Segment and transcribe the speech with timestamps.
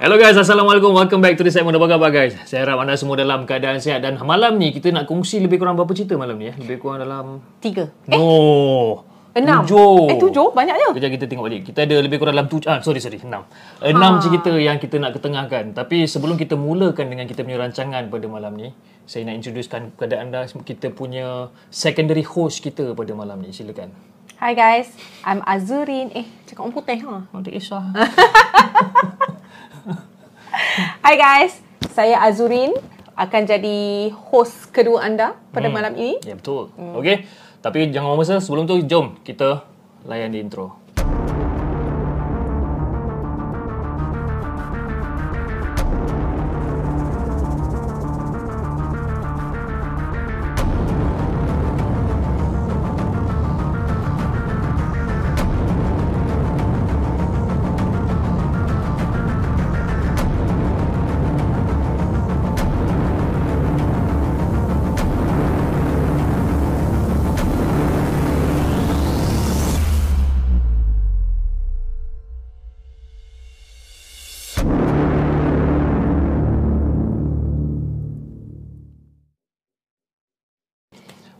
[0.00, 0.96] Hello guys, Assalamualaikum.
[0.96, 2.32] Welcome back to the segment Apa khabar guys?
[2.48, 5.76] Saya harap anda semua dalam keadaan sihat dan malam ni kita nak kongsi lebih kurang
[5.76, 6.56] berapa cerita malam ni ya?
[6.56, 7.92] Lebih kurang dalam Tiga.
[8.08, 9.04] No.
[9.36, 9.68] Enam.
[9.68, 10.08] Tujuh.
[10.08, 10.56] Eh, tujuh?
[10.56, 10.96] Banyaknya.
[10.96, 11.68] Kejap kita tengok balik.
[11.68, 12.72] Kita ada lebih kurang dalam tujuh.
[12.72, 13.20] Ah, sorry, sorry.
[13.20, 13.44] Enam.
[13.84, 15.76] Enam cerita yang kita nak ketengahkan.
[15.76, 18.72] Tapi sebelum kita mulakan dengan kita punya rancangan pada malam ni,
[19.04, 23.52] saya nak introducekan kepada anda kita punya secondary host kita pada malam ni.
[23.52, 23.92] Silakan.
[24.40, 26.10] Hi guys, I'm Azurin.
[26.16, 27.28] Eh, cakap orang putih ha.
[27.30, 27.54] Oh, tak
[31.02, 31.58] Hi guys,
[31.90, 32.70] saya Azurin
[33.12, 33.78] akan jadi
[34.30, 35.74] host kedua anda pada Hmm.
[35.74, 36.18] malam ini.
[36.22, 36.70] Ya, betul.
[36.74, 36.98] Hmm.
[36.98, 37.26] Okey.
[37.58, 39.62] Tapi jangan masa sebelum tu jom kita
[40.02, 40.81] layan di intro.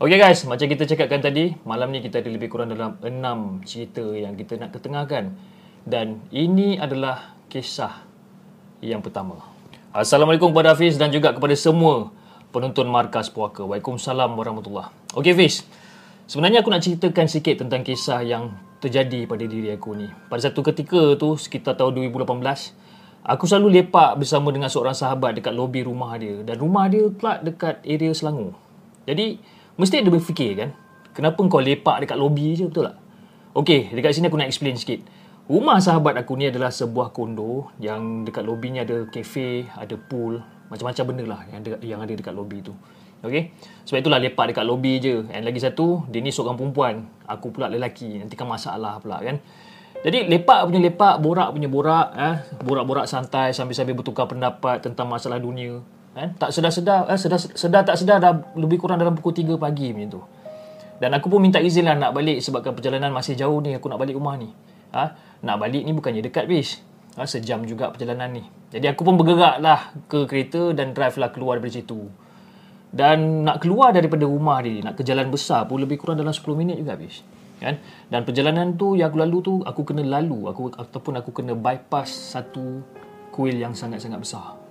[0.03, 4.03] Okey guys, macam kita cakapkan tadi, malam ni kita ada lebih kurang dalam enam cerita
[4.03, 5.31] yang kita nak ketengahkan.
[5.87, 8.03] Dan ini adalah kisah
[8.83, 9.39] yang pertama.
[9.95, 12.11] Assalamualaikum kepada Hafiz dan juga kepada semua
[12.51, 13.63] penonton Markas Puaka.
[13.63, 15.63] Waalaikumsalam warahmatullahi Okey Hafiz,
[16.27, 20.11] sebenarnya aku nak ceritakan sikit tentang kisah yang terjadi pada diri aku ni.
[20.27, 22.43] Pada satu ketika tu, sekitar tahun 2018,
[23.23, 26.43] aku selalu lepak bersama dengan seorang sahabat dekat lobi rumah dia.
[26.43, 28.59] Dan rumah dia pula dekat area Selangor.
[29.07, 30.71] Jadi, mesti ada berfikir kan,
[31.17, 32.97] kenapa kau lepak dekat lobi je, betul tak?
[33.53, 35.05] Okey, dekat sini aku nak explain sikit.
[35.45, 40.41] Rumah sahabat aku ni adalah sebuah kondo yang dekat lobi ni ada kafe, ada pool,
[40.73, 42.73] macam-macam benda lah yang ada, yang ada dekat lobi tu.
[43.23, 43.55] Okey.
[43.87, 45.23] Sebab itulah lepak dekat lobi je.
[45.31, 47.07] And lagi satu, dia ni seorang perempuan.
[47.31, 48.19] Aku pula lelaki.
[48.19, 49.39] Nanti kan masalah pula kan.
[50.03, 52.37] Jadi lepak punya lepak, borak punya borak, eh,
[52.67, 55.79] borak-borak santai sambil-sambil bertukar pendapat tentang masalah dunia.
[56.13, 56.37] Kan?
[56.37, 60.21] Tak sedar-sedar, eh, sedar, sedar tak sedar dah lebih kurang dalam pukul 3 pagi macam
[60.21, 60.23] tu.
[61.03, 63.99] Dan aku pun minta izin lah nak balik sebabkan perjalanan masih jauh ni aku nak
[63.99, 64.53] balik rumah ni.
[64.95, 65.17] Ha?
[65.43, 66.79] Nak balik ni bukannya dekat bis.
[67.19, 67.27] Ha?
[67.27, 68.45] Sejam juga perjalanan ni.
[68.71, 72.07] Jadi aku pun bergerak lah ke kereta dan drive lah keluar daripada situ.
[72.93, 76.45] Dan nak keluar daripada rumah ni, nak ke jalan besar pun lebih kurang dalam 10
[76.55, 77.25] minit juga habis.
[77.59, 77.83] Kan?
[78.07, 82.37] Dan perjalanan tu yang aku lalu tu, aku kena lalu aku ataupun aku kena bypass
[82.37, 82.79] satu
[83.35, 84.62] kuil yang sangat-sangat besar.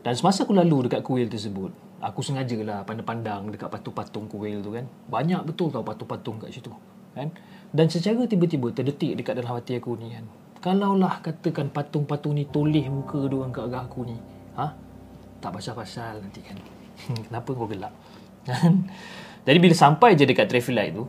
[0.00, 1.68] Dan semasa aku lalu dekat kuil tersebut,
[2.00, 4.88] aku sengajalah pandang-pandang dekat patung-patung kuil tu kan.
[5.12, 6.72] Banyak betul tau patung-patung kat situ.
[7.12, 7.28] Kan?
[7.70, 10.24] Dan secara tiba-tiba terdetik dekat dalam hati aku ni kan.
[10.60, 14.16] Kalaulah katakan patung-patung ni toleh muka diorang kat arah aku ni.
[14.56, 14.72] Ha?
[15.44, 16.56] Tak pasal-pasal nanti kan.
[17.28, 17.92] Kenapa kau gelak?
[18.48, 18.88] Kan?
[19.44, 21.04] Jadi bila sampai je dekat traffic light tu,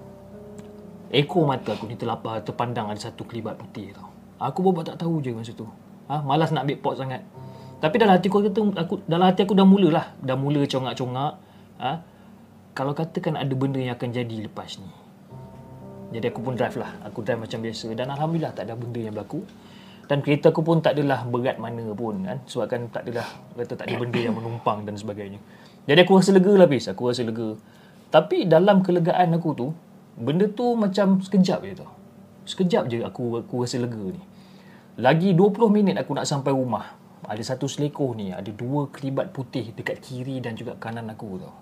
[1.15, 4.11] ekor mata aku ni terlapar terpandang ada satu kelibat putih tau.
[4.35, 5.63] Aku buat tak tahu je masa tu.
[6.11, 6.19] Ha?
[6.19, 7.23] Malas nak ambil pot sangat.
[7.81, 11.33] Tapi dalam hati aku, kata, aku dalam hati aku dah mulalah, dah mula congak-congak.
[11.81, 11.91] Ha?
[12.77, 14.89] Kalau katakan ada benda yang akan jadi lepas ni.
[16.13, 16.93] Jadi aku pun drive lah.
[17.09, 17.89] Aku drive macam biasa.
[17.97, 19.41] Dan Alhamdulillah tak ada benda yang berlaku.
[20.05, 22.37] Dan kereta aku pun tak adalah berat mana pun kan.
[22.45, 23.25] Sebab kan tak adalah,
[23.57, 25.39] kata tak ada benda yang menumpang dan sebagainya.
[25.89, 26.85] Jadi aku rasa lega lah bis.
[26.91, 27.57] Aku rasa lega.
[28.11, 29.67] Tapi dalam kelegaan aku tu,
[30.19, 31.91] benda tu macam sekejap je tau.
[32.45, 34.21] Sekejap je aku, aku rasa lega ni.
[34.99, 37.00] Lagi 20 minit aku nak sampai rumah.
[37.25, 41.53] Ada satu selekoh ni, ada dua kelibat putih dekat kiri dan juga kanan aku tau.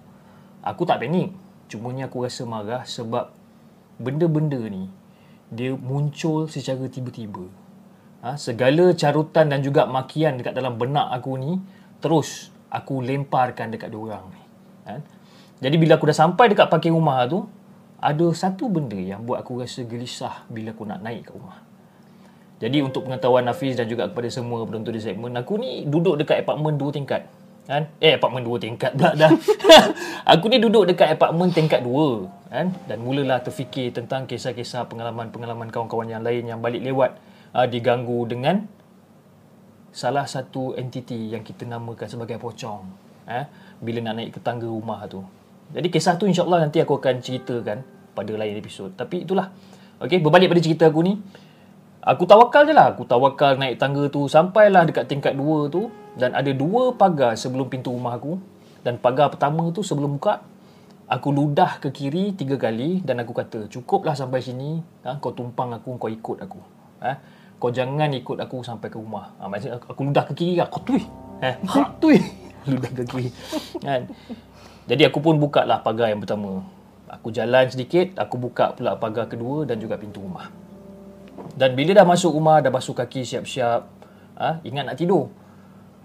[0.63, 1.35] Aku tak panik.
[1.69, 3.29] Cumanya aku rasa marah sebab
[4.01, 4.89] benda-benda ni
[5.49, 7.45] dia muncul secara tiba-tiba.
[8.19, 11.55] Ha, segala carutan dan juga makian dekat dalam benak aku ni
[12.03, 14.43] terus aku lemparkan dekat diorang ni.
[14.89, 14.93] Ha?
[15.59, 17.43] Jadi bila aku dah sampai dekat parking rumah tu,
[17.99, 21.68] ada satu benda yang buat aku rasa gelisah bila aku nak naik ke rumah.
[22.59, 26.43] Jadi untuk pengetahuan Hafiz dan juga kepada semua penonton di segmen, aku ni duduk dekat
[26.43, 27.23] apartmen dua tingkat.
[27.63, 27.87] Kan?
[28.03, 29.31] Eh, apartmen dua tingkat pula dah.
[30.35, 32.27] aku ni duduk dekat apartmen tingkat dua.
[32.51, 32.75] Kan?
[32.83, 37.15] Dan mulalah terfikir tentang kisah-kisah pengalaman-pengalaman kawan-kawan yang lain yang balik lewat
[37.55, 38.67] uh, diganggu dengan
[39.95, 42.83] salah satu entiti yang kita namakan sebagai pocong.
[43.29, 43.45] Eh?
[43.79, 45.23] Bila nak naik ke tangga rumah tu.
[45.69, 47.85] Jadi kisah tu insyaAllah nanti aku akan ceritakan
[48.17, 48.91] pada lain episod.
[48.97, 49.53] Tapi itulah.
[50.01, 51.13] Okay, berbalik pada cerita aku ni.
[51.99, 52.95] Aku tawakal je lah.
[52.95, 54.27] Aku tawakal naik tangga tu.
[54.31, 55.91] Sampailah dekat tingkat dua tu.
[56.15, 58.39] Dan ada dua pagar sebelum pintu rumah aku.
[58.83, 60.39] Dan pagar pertama tu sebelum buka.
[61.09, 63.03] Aku ludah ke kiri tiga kali.
[63.03, 64.79] Dan aku kata, cukuplah sampai sini.
[65.03, 66.59] Ha, kau tumpang aku, kau ikut aku.
[67.03, 67.13] Ha?
[67.59, 69.35] kau jangan ikut aku sampai ke rumah.
[69.37, 71.03] Ha, maksudnya aku, aku ludah ke kiri aku tui.
[71.43, 72.17] Eh, ha, tui.
[72.71, 73.27] ludah ke kiri.
[73.83, 74.07] Kan?
[74.87, 76.63] Jadi aku pun buka lah pagar yang pertama.
[77.11, 80.47] Aku jalan sedikit, aku buka pula pagar kedua dan juga pintu rumah.
[81.59, 83.83] Dan bila dah masuk rumah, dah basuh kaki siap-siap,
[84.39, 85.27] ha, ingat nak tidur.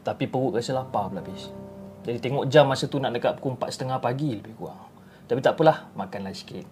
[0.02, 1.46] Tapi perut rasa lapar pula habis.
[2.02, 4.90] Jadi tengok jam masa tu nak dekat pukul 4.30 pagi lebih kurang.
[5.30, 6.66] Tapi tak apalah, makanlah sikit.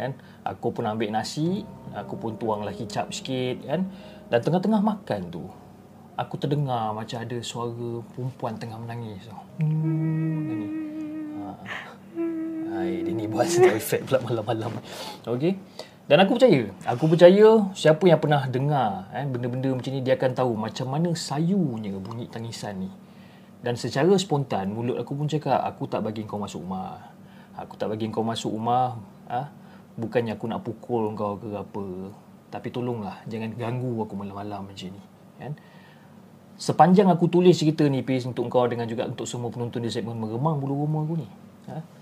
[0.00, 0.16] Kan?
[0.48, 1.60] Aku pun ambil nasi,
[1.92, 3.84] aku pun tuanglah kicap sikit kan.
[4.32, 5.44] Dan tengah-tengah makan tu,
[6.16, 9.28] aku terdengar macam ada suara perempuan tengah menangis.
[9.60, 10.68] Hmm, ni.
[11.36, 11.48] Ha.
[12.72, 14.72] Hai, dia ni buat sound effect pula malam-malam.
[15.28, 15.60] Okey.
[16.10, 20.32] Dan aku percaya, aku percaya siapa yang pernah dengar eh, benda-benda macam ni dia akan
[20.34, 22.90] tahu macam mana sayunya bunyi tangisan ni.
[23.62, 26.98] Dan secara spontan mulut aku pun cakap aku tak bagi kau masuk rumah.
[27.54, 28.98] Aku tak bagi kau masuk rumah.
[29.30, 29.50] Ah, ha?
[29.94, 31.86] bukannya aku nak pukul kau ke apa.
[32.50, 35.02] Tapi tolonglah jangan ganggu aku malam-malam macam ni.
[35.38, 35.54] Kan?
[36.58, 40.18] Sepanjang aku tulis cerita ni Pis untuk kau dengan juga untuk semua penonton di segmen
[40.18, 41.28] meremang bulu rumah aku ni.
[41.70, 42.01] Ha?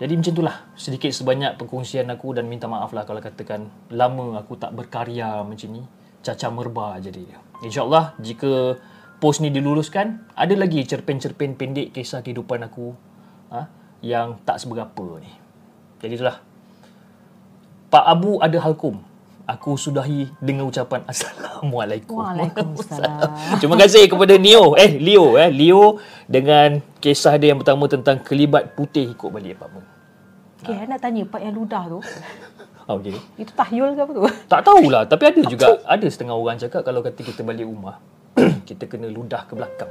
[0.00, 4.56] Jadi macam itulah sedikit sebanyak perkongsian aku dan minta maaf lah kalau katakan lama aku
[4.56, 5.84] tak berkarya macam ni.
[6.24, 7.38] Caca merba jadi dia.
[7.60, 8.80] InsyaAllah jika
[9.20, 12.96] post ni diluluskan, ada lagi cerpen-cerpen pendek kisah kehidupan aku
[13.52, 13.68] ha,
[14.00, 15.28] yang tak seberapa ni.
[16.00, 16.40] Jadi itulah.
[17.92, 19.04] Pak Abu ada halkum.
[19.44, 22.22] Aku sudahi dengan ucapan Assalamualaikum.
[22.22, 23.28] Waalaikumsalam.
[23.60, 24.78] Terima kasih kepada Neo.
[24.78, 25.36] Eh, Leo.
[25.36, 25.98] Eh, Leo
[26.30, 29.88] dengan kisah dia yang pertama tentang kelibat putih ikut balik apartment.
[30.60, 30.84] Okay, ha.
[30.84, 31.98] nak tanya part yang ludah tu.
[32.84, 33.16] Oh, okay.
[33.40, 34.22] Itu tahyul ke apa tu?
[34.50, 35.02] Tak tahulah.
[35.08, 37.96] Tapi ada juga, ada setengah orang cakap kalau kata kita balik rumah,
[38.68, 39.88] kita kena ludah ke belakang.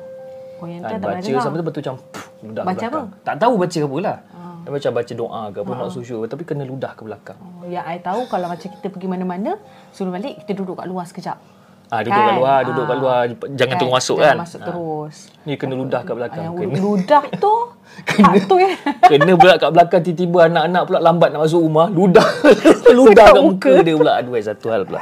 [0.59, 3.07] Oh, yang tu tak baca sampai tu betul macam pff, ludah Baca ke belakang.
[3.07, 3.23] apa?
[3.25, 4.17] Tak tahu baca apa lah.
[4.35, 4.55] Ah.
[4.59, 6.25] Dia macam baca doa ke apa, not so sure.
[6.27, 7.39] Tapi kena ludah ke belakang.
[7.39, 9.51] Oh, yang I tahu kalau macam kita pergi mana-mana,
[9.95, 11.39] suruh balik, kita duduk kat luar sekejap.
[11.89, 12.37] Ah, duduk kat Kan?
[12.37, 13.01] luar, duduk kat Ah.
[13.01, 13.21] luar.
[13.51, 14.37] Jangan tunggu masuk jangan kan.
[14.39, 14.65] masuk Ah.
[14.69, 15.15] terus.
[15.41, 16.43] Ni kena ludah kat belakang.
[16.43, 17.53] Yang Kena, ludah tu,
[18.21, 18.71] tak tu ya.
[19.03, 21.87] kena pula kat belakang tiba-tiba anak-anak pula lambat nak masuk rumah.
[21.89, 22.27] Ludah.
[22.97, 24.11] ludah kat muka dia pula.
[24.15, 25.01] Aduh, eh, satu hal pula.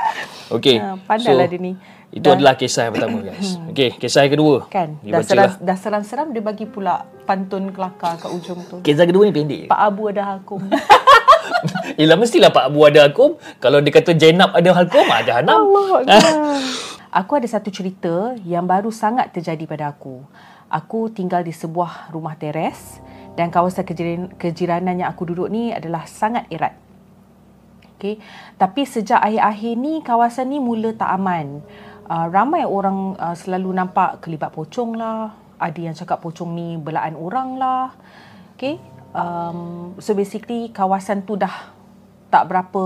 [0.50, 0.80] Okey.
[0.80, 1.74] Ah, pandailah dia ni.
[2.08, 3.60] Itu adalah kisah yang pertama guys.
[3.70, 4.56] Okey, kisah yang kedua.
[4.72, 4.96] Kan?
[5.04, 8.80] Dah, seram, dah seram-seram, dia bagi pula pantun kelakar kat ujung tu.
[8.80, 9.68] Kisah kedua ni pendek.
[9.68, 10.64] Pak Abu ada hakum.
[12.00, 13.40] Yelah mestilah Pak Abu ada hukum.
[13.58, 15.62] Kalau dia kata Zainab ada hukum, ada Hanam.
[17.18, 20.22] Aku ada satu cerita yang baru sangat terjadi pada aku.
[20.68, 23.00] Aku tinggal di sebuah rumah teres
[23.40, 26.76] dan kawasan kejiran, kejiranan yang aku duduk ni adalah sangat erat.
[27.98, 28.22] Okay.
[28.60, 31.66] Tapi sejak akhir-akhir ni kawasan ni mula tak aman.
[32.06, 35.34] Uh, ramai orang uh, selalu nampak kelibat pocong lah.
[35.58, 37.96] Ada yang cakap pocong ni belaan orang lah.
[38.54, 38.78] Okay.
[39.16, 41.72] Um, so basically kawasan tu dah
[42.28, 42.84] tak berapa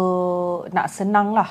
[0.70, 1.50] nak senang lah.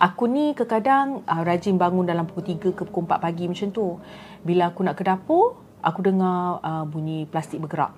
[0.00, 4.00] Aku ni kadang uh, rajin bangun dalam pukul 3 ke pukul 4 pagi macam tu.
[4.40, 7.92] Bila aku nak ke dapur, aku dengar uh, bunyi plastik bergerak.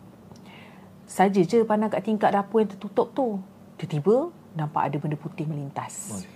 [1.07, 3.39] Saja je pandang kat tingkat dapur yang tertutup tu.
[3.79, 6.27] Tiba-tiba nampak ada benda putih melintas.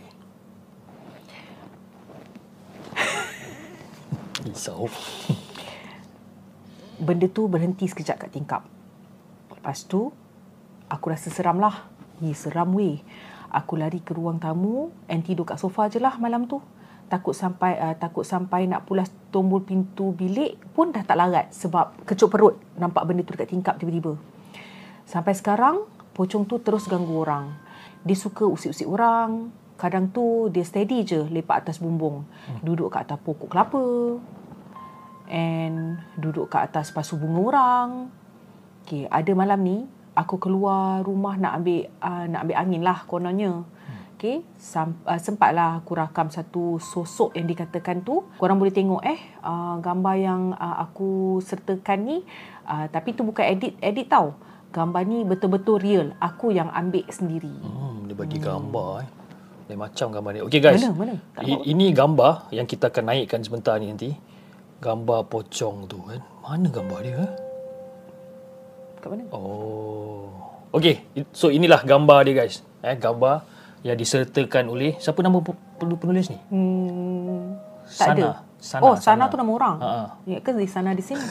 [4.46, 4.86] Risau.
[7.02, 8.75] Benda tu berhenti sekejap kat tingkap.
[9.66, 10.14] Lepas tu,
[10.86, 11.90] aku rasa seram lah.
[12.22, 13.02] Ni seram weh.
[13.50, 16.62] Aku lari ke ruang tamu and tidur kat sofa je lah malam tu.
[17.10, 21.98] Takut sampai uh, takut sampai nak pulas tombol pintu bilik pun dah tak larat sebab
[22.06, 24.14] kecup perut nampak benda tu dekat tingkap tiba-tiba.
[25.02, 25.82] Sampai sekarang,
[26.14, 27.50] pocong tu terus ganggu orang.
[28.06, 29.50] Dia suka usik-usik orang.
[29.74, 32.22] Kadang tu dia steady je lepak atas bumbung.
[32.62, 33.82] Duduk kat atas pokok kelapa.
[35.26, 37.90] And duduk kat atas pasu bunga orang.
[38.86, 39.82] Okay, ada malam ni,
[40.14, 43.66] aku keluar rumah nak ambil uh, nak ambil angin lah kononnya.
[44.14, 48.22] Okay, sam, uh, sempatlah aku rakam satu sosok yang dikatakan tu.
[48.38, 52.16] Korang boleh tengok eh uh, gambar yang uh, aku sertakan ni.
[52.62, 54.38] Uh, tapi tu bukan edit edit tau.
[54.70, 56.06] Gambar ni betul-betul real.
[56.22, 57.52] Aku yang ambil sendiri.
[57.60, 59.08] Hmm, dia bagi gambar eh.
[59.66, 60.40] Lain macam gambar ni.
[60.46, 60.80] Okey guys.
[60.86, 61.14] Mana, mana?
[61.34, 64.14] Tak I, ini gambar yang kita akan naikkan sebentar ni nanti.
[64.78, 66.22] Gambar pocong tu kan.
[66.40, 67.18] Mana gambar dia?
[67.18, 67.45] eh?
[69.06, 69.22] Kat mana?
[69.30, 70.26] Oh.
[70.74, 70.98] Okey,
[71.30, 72.58] so inilah gambar dia guys.
[72.82, 73.46] Eh, gambar
[73.80, 76.42] yang disertakan oleh siapa nama pe- pen- penulis ni?
[76.50, 77.54] Hmm,
[77.86, 78.18] tak Sana.
[78.18, 78.30] ada.
[78.58, 79.30] Sana, oh, Sana, Sana.
[79.30, 79.76] tu nama orang.
[79.78, 80.04] Ha, ha.
[80.26, 81.22] Ya ke di sana di sini?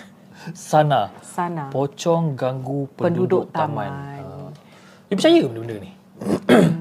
[0.72, 1.12] Sana.
[1.20, 1.68] Sana.
[1.68, 3.84] Pocong ganggu Penduduk penduduk, taman.
[3.84, 4.24] taman.
[4.24, 4.48] Ha.
[5.06, 5.90] Dia percaya benda-benda ni?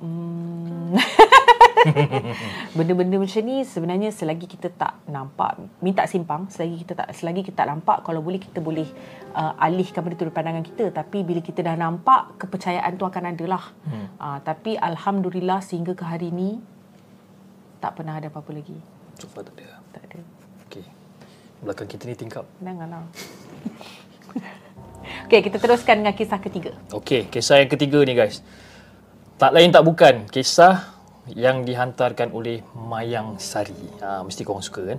[0.00, 0.96] Hmm.
[2.76, 7.64] Benda-benda macam ni sebenarnya selagi kita tak nampak minta simpang, selagi kita tak selagi kita
[7.64, 8.86] tak nampak kalau boleh kita boleh
[9.34, 13.24] uh, alihkan benda tu dari pandangan kita tapi bila kita dah nampak kepercayaan tu akan
[13.32, 13.64] ada lah.
[13.86, 14.06] Hmm.
[14.20, 16.60] Uh, tapi alhamdulillah sehingga ke hari ni
[17.80, 18.76] tak pernah ada apa-apa lagi.
[19.16, 19.80] So far tak ada.
[19.96, 20.20] Tak ada.
[20.68, 20.84] Okey.
[21.64, 22.44] Belakang kita ni tingkap.
[22.60, 23.04] Janganlah.
[25.26, 26.76] Okey, kita teruskan dengan kisah ketiga.
[26.92, 28.44] Okey, kisah yang ketiga ni guys.
[29.40, 33.76] Tak lain tak bukan kisah yang dihantarkan oleh Mayang Sari.
[34.00, 34.98] Ha, mesti korang suka kan?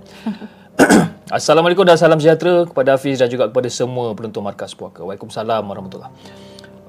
[1.38, 5.02] Assalamualaikum dan salam sejahtera kepada Hafiz dan juga kepada semua penonton Markas Puaka.
[5.02, 6.12] Waalaikumsalam warahmatullahi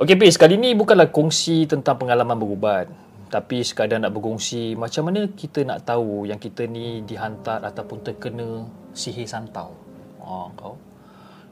[0.01, 2.89] Okey Fiz, kali ni bukanlah kongsi tentang pengalaman berubat.
[3.29, 8.69] Tapi sekadar nak berkongsi macam mana kita nak tahu yang kita ni dihantar ataupun terkena
[8.93, 9.73] sihir santau.
[10.21, 10.77] Ha, kau.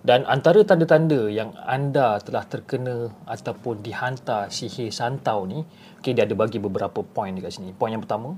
[0.01, 5.62] Dan antara tanda-tanda yang anda telah terkena ataupun dihantar sihir santau ni,
[6.01, 7.70] okay, dia ada bagi beberapa poin dekat sini.
[7.70, 8.34] Poin yang pertama,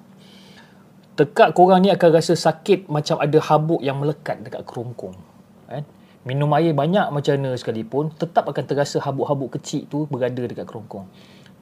[1.16, 5.16] tekak korang ni akan rasa sakit macam ada habuk yang melekat dekat kerongkong.
[5.72, 5.88] Kan?
[6.28, 11.08] Minum air banyak macam mana sekalipun, tetap akan terasa habuk-habuk kecil tu berada dekat kerongkong.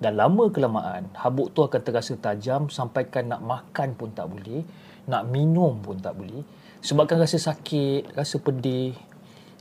[0.01, 4.65] Dan lama kelamaan, habuk tu akan terasa tajam sampaikan nak makan pun tak boleh,
[5.05, 6.41] nak minum pun tak boleh.
[6.81, 8.97] Sebabkan rasa sakit, rasa pedih,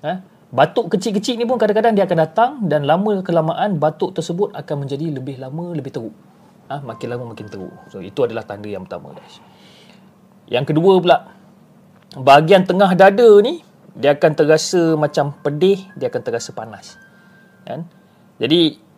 [0.01, 0.13] Ha?
[0.51, 5.07] Batuk kecil-kecil ni pun kadang-kadang dia akan datang dan lama kelamaan batuk tersebut akan menjadi
[5.15, 6.17] lebih lama, lebih teruk.
[6.67, 6.83] Ha?
[6.83, 7.75] Makin lama makin teruk.
[7.93, 9.15] So, itu adalah tanda yang pertama.
[9.15, 9.39] Guys.
[10.51, 11.19] Yang kedua pula,
[12.19, 13.63] bahagian tengah dada ni,
[13.95, 16.99] dia akan terasa macam pedih, dia akan terasa panas.
[17.63, 17.87] Kan?
[18.43, 18.91] Jadi,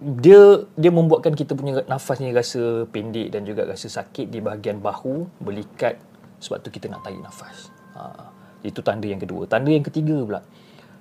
[0.00, 4.80] dia dia membuatkan kita punya nafas ni rasa pendek dan juga rasa sakit di bahagian
[4.80, 6.00] bahu, belikat
[6.40, 7.68] sebab tu kita nak tarik nafas.
[7.94, 8.39] Ha.
[8.60, 9.48] Itu tanda yang kedua.
[9.48, 10.40] Tanda yang ketiga pula.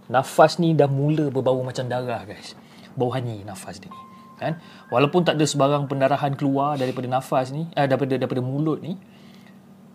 [0.09, 2.57] Nafas ni dah mula berbau macam darah guys.
[2.97, 4.01] Bau hanyi nafas dia ni.
[4.39, 4.55] Kan?
[4.87, 8.95] Walaupun tak ada sebarang pendarahan keluar daripada nafas ni, eh, daripada daripada mulut ni,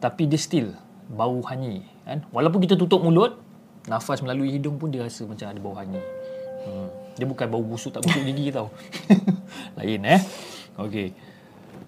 [0.04, 0.76] tapi dia still
[1.08, 1.80] bau hanyi.
[2.04, 2.28] Kan?
[2.28, 3.40] Walaupun kita tutup mulut,
[3.88, 6.00] nafas melalui hidung pun dia rasa macam ada bau hanyi.
[6.64, 6.88] Hmm.
[7.16, 8.68] Dia bukan bau busuk tak busuk gigi tau.
[9.80, 10.20] Lain eh.
[10.76, 11.16] Okey.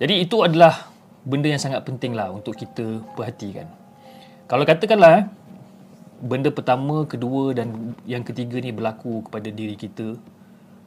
[0.00, 0.92] Jadi itu adalah
[1.26, 3.68] benda yang sangat penting lah untuk kita perhatikan.
[4.46, 5.24] Kalau katakanlah eh,
[6.20, 10.16] benda pertama, kedua dan yang ketiga ni berlaku kepada diri kita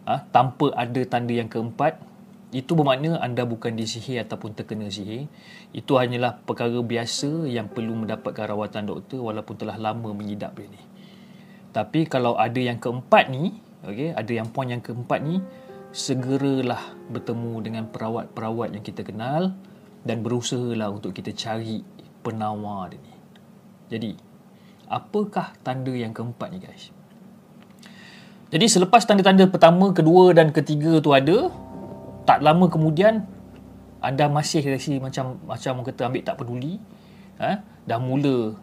[0.09, 2.01] ha, tanpa ada tanda yang keempat
[2.49, 5.29] itu bermakna anda bukan disihir ataupun terkena sihir.
[5.69, 10.81] Itu hanyalah perkara biasa yang perlu mendapatkan rawatan doktor walaupun telah lama mengidap dia ni.
[11.69, 13.53] Tapi kalau ada yang keempat ni
[13.85, 15.37] okay, ada yang poin yang keempat ni
[15.93, 19.53] segeralah bertemu dengan perawat-perawat yang kita kenal
[20.01, 21.85] dan berusahalah untuk kita cari
[22.25, 23.13] penawar dia ni.
[23.89, 24.11] Jadi
[24.89, 26.89] apakah tanda yang keempat ni guys?
[28.49, 31.53] Jadi selepas tanda-tanda pertama, kedua dan ketiga tu ada
[32.25, 33.25] tak lama kemudian
[34.01, 36.79] anda masih rasa macam macam orang kata ambil tak peduli
[37.41, 37.61] ha?
[37.83, 38.55] dah mula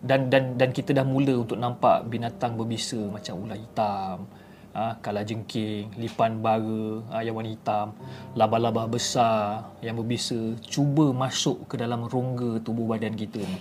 [0.00, 4.24] dan dan dan kita dah mula untuk nampak binatang berbisa macam ular hitam
[4.72, 7.92] ha, kala jengking, lipan bara ha, yang warna hitam,
[8.38, 13.60] laba-laba besar yang berbisa cuba masuk ke dalam rongga tubuh badan kita ni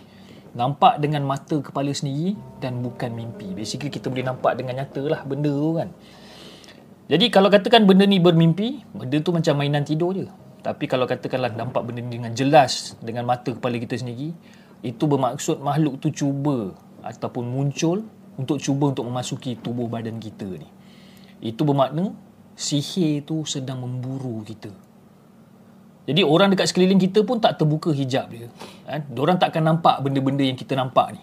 [0.58, 3.54] nampak dengan mata kepala sendiri dan bukan mimpi.
[3.54, 5.90] Basically kita boleh nampak dengan nyata lah benda tu kan.
[7.10, 10.30] Jadi kalau katakan benda ni bermimpi, benda tu macam mainan tidur je.
[10.62, 14.36] Tapi kalau katakanlah nampak benda ni dengan jelas dengan mata kepala kita sendiri,
[14.86, 18.06] itu bermaksud makhluk tu cuba ataupun muncul
[18.40, 20.70] untuk cuba untuk memasuki tubuh badan kita ni.
[21.40, 22.12] Itu bermakna
[22.60, 24.72] sihir tu sedang memburu kita.
[26.10, 28.50] Jadi orang dekat sekeliling kita pun tak terbuka hijab dia.
[28.90, 29.06] Kan?
[29.14, 31.22] Diorang tak akan nampak benda-benda yang kita nampak ni.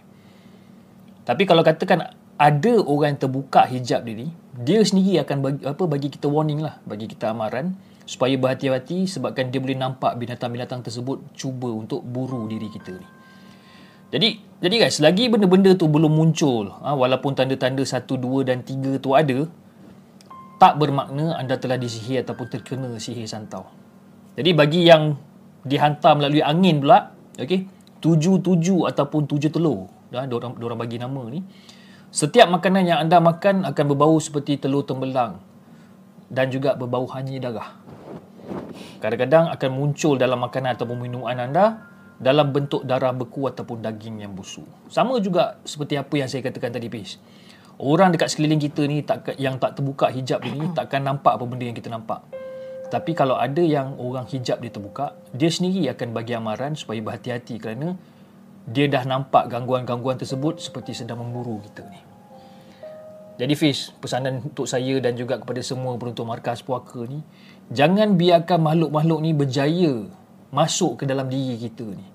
[1.26, 5.84] Tapi kalau katakan ada orang yang terbuka hijab dia ni, dia sendiri akan bagi, apa,
[5.90, 7.74] bagi kita warning lah, bagi kita amaran
[8.06, 13.08] supaya berhati-hati sebabkan dia boleh nampak binatang-binatang tersebut cuba untuk buru diri kita ni.
[14.14, 14.28] Jadi,
[14.62, 19.18] jadi guys, selagi benda-benda tu belum muncul, ha, walaupun tanda-tanda 1, 2 dan 3 tu
[19.18, 19.50] ada,
[20.62, 23.66] tak bermakna anda telah disihir ataupun terkena sihir santau.
[24.36, 25.16] Jadi bagi yang
[25.64, 27.64] dihantar melalui angin pula, okey,
[28.04, 31.40] tuju-tuju ataupun tuju telur, dah orang orang bagi nama ni.
[32.12, 35.40] Setiap makanan yang anda makan akan berbau seperti telur tembelang
[36.28, 37.80] dan juga berbau hanyi darah.
[39.00, 44.32] Kadang-kadang akan muncul dalam makanan ataupun minuman anda dalam bentuk darah beku ataupun daging yang
[44.32, 44.64] busuk.
[44.88, 47.20] Sama juga seperti apa yang saya katakan tadi, Pis.
[47.76, 51.68] Orang dekat sekeliling kita ni tak, yang tak terbuka hijab ni takkan nampak apa benda
[51.68, 52.24] yang kita nampak.
[52.86, 57.58] Tapi kalau ada yang orang hijab dia terbuka, dia sendiri akan bagi amaran supaya berhati-hati
[57.58, 57.98] kerana
[58.66, 62.00] dia dah nampak gangguan-gangguan tersebut seperti sedang memburu kita ni.
[63.36, 67.20] Jadi Fiz, pesanan untuk saya dan juga kepada semua penonton markas puaka ni,
[67.68, 69.94] jangan biarkan makhluk-makhluk ni berjaya
[70.54, 72.06] masuk ke dalam diri kita ni.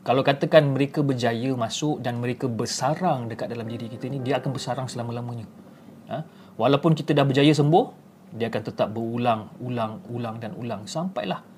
[0.00, 4.50] Kalau katakan mereka berjaya masuk dan mereka bersarang dekat dalam diri kita ni, dia akan
[4.54, 5.44] bersarang selama-lamanya.
[6.08, 6.24] Ha?
[6.56, 11.50] Walaupun kita dah berjaya sembuh, dia akan tetap berulang, ulang, ulang dan ulang sampailah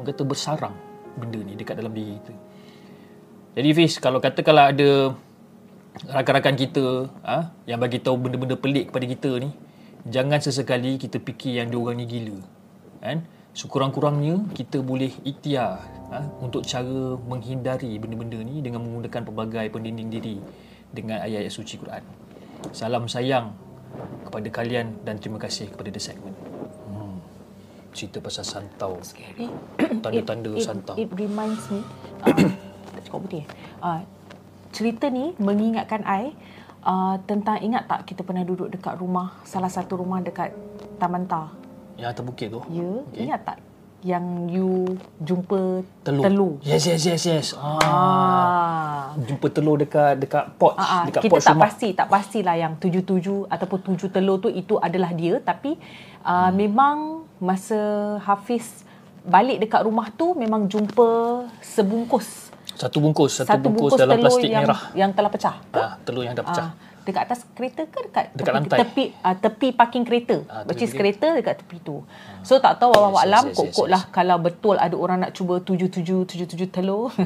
[0.00, 0.74] orang kata bersarang
[1.20, 2.34] benda ni dekat dalam diri kita.
[3.60, 5.12] Jadi Fiz, kalau katakanlah ada
[6.08, 9.52] rakan-rakan kita ha, yang bagi tahu benda-benda pelik kepada kita ni,
[10.08, 12.40] jangan sesekali kita fikir yang diorang ni gila.
[13.04, 13.28] Kan?
[13.52, 15.84] Sekurang-kurangnya kita boleh ikhtiar
[16.14, 20.36] ha, untuk cara menghindari benda-benda ni dengan menggunakan pelbagai pendinding diri
[20.88, 22.06] dengan ayat-ayat suci Quran.
[22.72, 23.52] Salam sayang
[24.26, 26.36] kepada kalian dan terima kasih kepada The Segment.
[26.86, 27.18] Hmm.
[27.90, 28.98] Cerita pasal santau.
[29.02, 29.50] Scary.
[30.04, 30.94] Tanda-tanda it, santau.
[30.96, 31.82] It, reminds me.
[32.20, 32.36] Uh,
[32.92, 33.44] tak cakap putih.
[33.80, 34.04] Uh,
[34.76, 36.36] cerita ni mengingatkan I
[36.84, 40.52] uh, tentang ingat tak kita pernah duduk dekat rumah salah satu rumah dekat
[41.00, 41.48] Taman Tar.
[41.96, 42.60] Yang atas bukit tu.
[42.68, 43.24] Ya, Okey.
[43.24, 43.56] ingat tak
[44.02, 46.22] yang you jumpa Telur.
[46.22, 46.52] telur.
[46.60, 47.46] Yes, yes, yes, yes.
[47.52, 47.76] Ah.
[47.78, 49.00] Ah.
[49.20, 51.02] Jumpa telur dekat dekat pot, Ah, ah.
[51.04, 51.64] dekat kita pot tak rumah.
[51.66, 55.76] pasti, tak pastilah yang tujuh-tujuh ataupun tujuh telur tu itu adalah dia tapi
[56.20, 56.52] uh, Hmm.
[56.54, 56.96] memang
[57.38, 57.76] masa
[58.20, 58.88] Hafiz
[59.20, 61.08] balik dekat rumah tu memang jumpa
[61.60, 64.82] sebungkus Satu bungkus, satu, bungkus, dalam telur plastik yang, merah.
[64.94, 65.56] yang telah pecah.
[65.70, 66.68] Ah, telur yang dah pecah.
[66.72, 68.78] Ah, dekat atas kereta ke dekat Dekat tepi, lantai.
[68.84, 70.36] tepi uh, tepi parking kereta.
[70.46, 71.32] Ah, Which is kereta.
[71.34, 72.04] dekat tepi tu.
[72.44, 73.92] So tak tahu Yes, yes, alam yes, yes, kok-kok yes.
[73.92, 77.10] lah kalau betul ada orang nak cuba tujuh-tujuh tujuh-tujuh telur.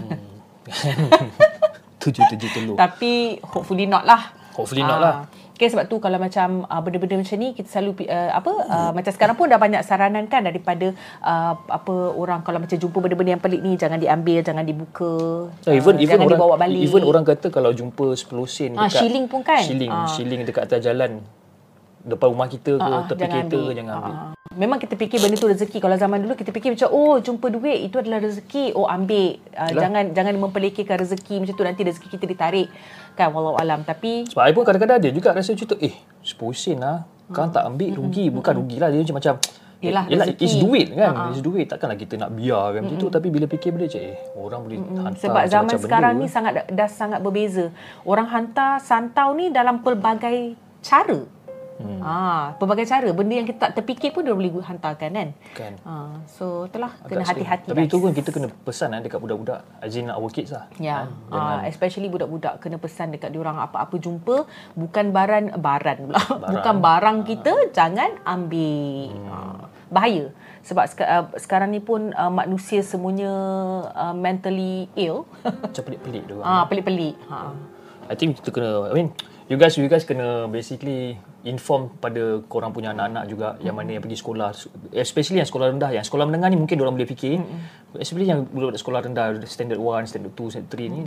[2.02, 2.76] Tujuh-tujuh telur.
[2.76, 4.32] Tapi hopefully not lah.
[4.54, 5.14] Hopefully not lah.
[5.54, 9.12] Okay, sebab tu kalau macam uh, benda-benda macam ni kita selalu uh, apa uh, macam
[9.14, 10.90] sekarang pun dah banyak saranan kan daripada
[11.22, 15.46] uh, apa orang kalau macam jumpa benda-benda yang pelik ni jangan diambil, jangan dibuka.
[15.62, 16.82] So, even uh, even jangan orang dibawa balik.
[16.82, 19.62] even orang kata kalau jumpa 10 sen Ah, dekat shilling pun kan?
[19.62, 20.10] Shilling, Ah.
[20.10, 21.22] shilling dekat atas jalan
[22.04, 24.12] depan rumah kita ke Ah, tepi kereta ke jangan ambil.
[24.12, 24.30] Ah.
[24.54, 25.78] Memang kita fikir benda tu rezeki.
[25.78, 28.76] Kalau zaman dulu kita fikir macam oh jumpa duit itu adalah rezeki.
[28.76, 29.40] Oh ambil.
[29.50, 29.82] Uh, Yalah.
[29.82, 32.68] jangan jangan memperlekehkan rezeki macam tu nanti rezeki kita ditarik.
[33.14, 33.86] Kan wallahu alam.
[33.86, 37.06] Tapi Sebab I pun kadang-kadang ada juga rasa macam tu, eh 10 sen lah.
[37.30, 38.28] Kan tak ambil rugi.
[38.28, 38.90] Bukan rugi lah.
[38.90, 39.36] Dia macam macam
[39.84, 40.44] Yelah, Yelah, rezeki.
[40.48, 41.12] it's duit kan.
[41.12, 41.28] Ha-ha.
[41.28, 41.66] It's duit.
[41.68, 43.08] Takkanlah kita nak biarkan macam tu.
[43.12, 46.24] Tapi bila fikir benda macam, eh orang boleh hantar sebab zaman macam-macam sekarang benda.
[46.24, 47.64] ni sangat dah sangat berbeza.
[48.08, 51.20] Orang hantar santau ni dalam pelbagai cara.
[51.74, 51.98] Hmm.
[51.98, 53.10] Ah, pelbagai cara.
[53.10, 55.28] Benda yang kita tak terfikir pun dia boleh hantarkan kan.
[55.58, 55.72] Kan.
[55.82, 57.66] Ah, so itulah Agak kena hati-hati.
[57.70, 57.90] Tapi guys.
[57.90, 59.60] itu pun kita kena pesan eh, dekat budak-budak.
[59.82, 60.70] As in our kids lah.
[60.78, 61.34] Ya, Kan?
[61.34, 64.46] uh, especially budak-budak kena pesan dekat diorang apa-apa jumpa
[64.78, 66.22] bukan barang barang pula.
[66.54, 69.10] Bukan barang kita jangan ambil.
[69.10, 69.30] Hmm.
[69.30, 70.30] Uh, bahaya.
[70.64, 73.30] Sebab uh, sekarang ni pun uh, manusia semuanya
[73.92, 75.26] uh, mentally ill.
[75.42, 76.46] Macam pelik-pelik dia orang.
[76.46, 77.14] Ah, pelik-pelik.
[77.28, 77.38] Ha.
[78.04, 79.10] I think kita kena I mean
[79.48, 83.60] you guys you guys kena basically inform pada korang punya anak-anak juga mm.
[83.60, 84.48] yang mana yang pergi sekolah
[84.96, 88.00] especially yang sekolah rendah yang sekolah menengah ni mungkin orang boleh fikir mm.
[88.00, 91.00] especially yang budak sekolah rendah standard 1 standard 2 standard 3 ni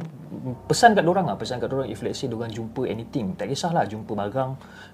[0.69, 3.89] pesan kat orang lah pesan kat orang if let's say orang jumpa anything tak kisahlah
[3.89, 4.51] jumpa barang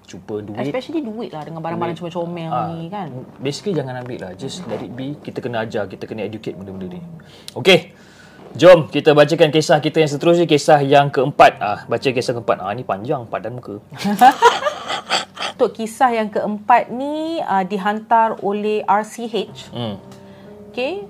[0.08, 3.08] jumpa duit Especially duit lah dengan barang-barang comel-comel Ah, ni kan.
[3.40, 4.32] Basically jangan ambil lah.
[4.36, 5.16] Just let it be.
[5.16, 7.00] Kita kena ajar, kita kena educate benda-benda ni.
[7.56, 7.96] Okay.
[8.54, 10.46] Jom kita bacakan kisah kita yang seterusnya.
[10.46, 11.58] Kisah yang keempat.
[11.58, 12.62] Ah, baca kisah keempat.
[12.62, 13.82] Ah, ni panjang, padan muka.
[15.58, 19.74] Untuk kisah yang keempat ni uh, dihantar oleh RCH.
[19.74, 19.98] Hmm.
[20.70, 21.02] Okay.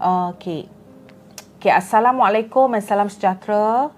[0.00, 0.64] Uh, okay.
[1.60, 1.72] Okay.
[1.76, 3.92] Assalamualaikum dan salam sejahtera.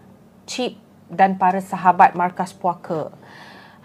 [0.50, 0.74] Cip
[1.06, 3.14] dan para sahabat Markas Puaka.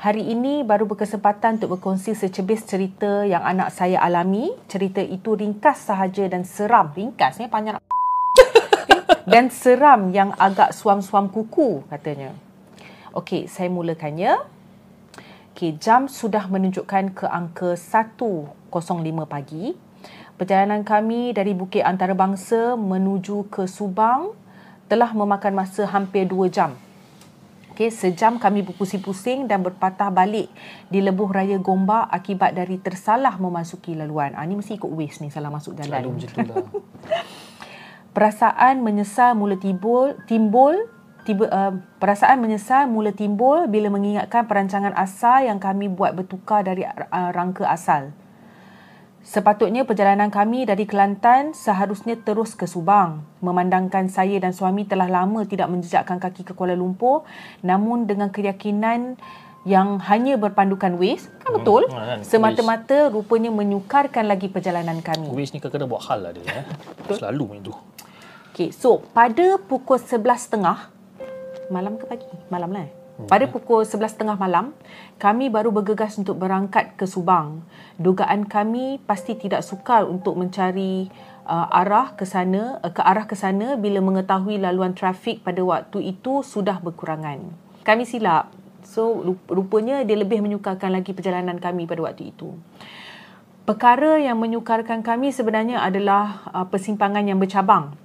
[0.02, 4.50] Hari ini baru berkesempatan untuk berkongsi secebis cerita yang anak saya alami.
[4.65, 6.89] Cerita itu ringkas sahaja dan seram.
[6.89, 7.78] Ringkas ni panjang
[9.25, 12.38] dan seram yang agak suam-suam kuku katanya.
[13.17, 14.38] Okey, saya mulakannya.
[15.55, 18.69] Okey, jam sudah menunjukkan ke angka 1.05
[19.25, 19.73] pagi.
[20.35, 24.35] Perjalanan kami dari Bukit Antarabangsa menuju ke Subang
[24.85, 26.77] telah memakan masa hampir 2 jam.
[27.71, 30.47] Okey, sejam kami berpusing-pusing dan berpatah balik
[30.88, 34.31] di lebuh raya Gombak akibat dari tersalah memasuki laluan.
[34.38, 35.91] Ah, ni mesti ikut waste ni salah masuk jalan.
[35.91, 36.67] Selalu macam tu lah.
[38.15, 40.88] Perasaan menyesal mula timbul, timbul
[41.28, 46.88] tiba, uh, perasaan menyesal mula timbul bila mengingatkan perancangan asal yang kami buat bertukar dari
[46.88, 48.15] uh, rangka asal.
[49.25, 53.25] Sepatutnya perjalanan kami dari Kelantan seharusnya terus ke Subang.
[53.41, 57.25] Memandangkan saya dan suami telah lama tidak menjejakkan kaki ke Kuala Lumpur
[57.65, 59.17] namun dengan keyakinan
[59.65, 61.89] yang hanya berpandukan Waze, kan betul?
[61.89, 65.34] ha, kan, Semata-mata rupanya menyukarkan lagi perjalanan kami.
[65.34, 66.45] Waze ni kadang-kadang buat hal lah dia.
[66.45, 66.65] Eh.
[67.17, 67.73] Selalu macam tu.
[68.54, 70.62] Okay, so pada pukul 11.30
[71.73, 72.30] malam ke pagi?
[72.47, 72.86] Malam lah.
[72.86, 72.93] eh?
[73.15, 74.75] Pada pukul 11.30 malam,
[75.17, 77.63] kami baru bergegas untuk berangkat ke Subang.
[77.95, 81.08] Dugaan kami pasti tidak sukar untuk mencari
[81.47, 86.12] uh, arah ke sana, uh, ke arah ke sana bila mengetahui laluan trafik pada waktu
[86.12, 87.39] itu sudah berkurangan.
[87.88, 88.51] Kami silap.
[88.86, 92.54] So rupanya dia lebih menyukarkan lagi perjalanan kami pada waktu itu.
[93.65, 97.98] Perkara yang menyukarkan kami sebenarnya adalah uh, persimpangan yang bercabang.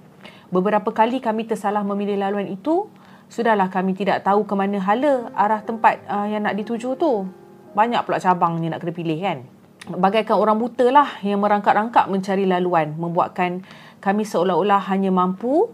[0.49, 2.89] Beberapa kali kami tersalah memilih laluan itu
[3.31, 7.31] Sudahlah kami tidak tahu ke mana hala arah tempat uh, yang nak dituju tu.
[7.79, 9.47] Banyak pula cabang ni nak kena pilih kan.
[9.87, 12.99] Bagaikan orang buta lah yang merangkak-rangkak mencari laluan.
[12.99, 13.63] Membuatkan
[14.03, 15.71] kami seolah-olah hanya mampu,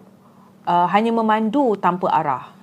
[0.69, 2.56] uh, hanya memandu tanpa arah.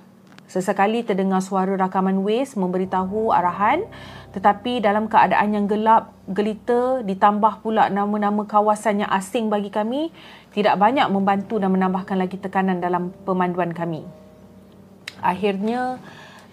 [0.54, 3.82] Sesekali terdengar suara rakaman Waze memberitahu arahan
[4.30, 10.14] tetapi dalam keadaan yang gelap, gelita ditambah pula nama-nama kawasan yang asing bagi kami
[10.54, 14.06] tidak banyak membantu dan menambahkan lagi tekanan dalam pemanduan kami.
[15.18, 15.98] Akhirnya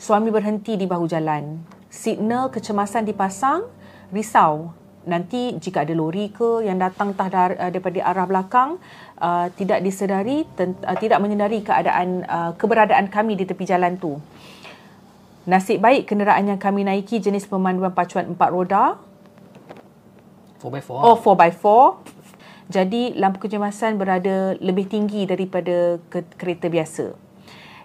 [0.01, 1.61] suami berhenti di bahu jalan.
[1.93, 3.69] Signal kecemasan dipasang,
[4.09, 4.73] risau.
[5.01, 8.77] Nanti jika ada lori ke yang datang tah uh, daripada arah belakang
[9.17, 14.21] uh, tidak disedari uh, tidak menyedari keadaan uh, keberadaan kami di tepi jalan tu.
[15.49, 19.01] Nasib baik kenderaan yang kami naiki jenis pemanduan pacuan empat roda
[20.61, 20.93] 4x4.
[20.93, 21.67] Oh, 4x4.
[22.71, 25.97] Jadi lampu kecemasan berada lebih tinggi daripada
[26.37, 27.17] kereta biasa.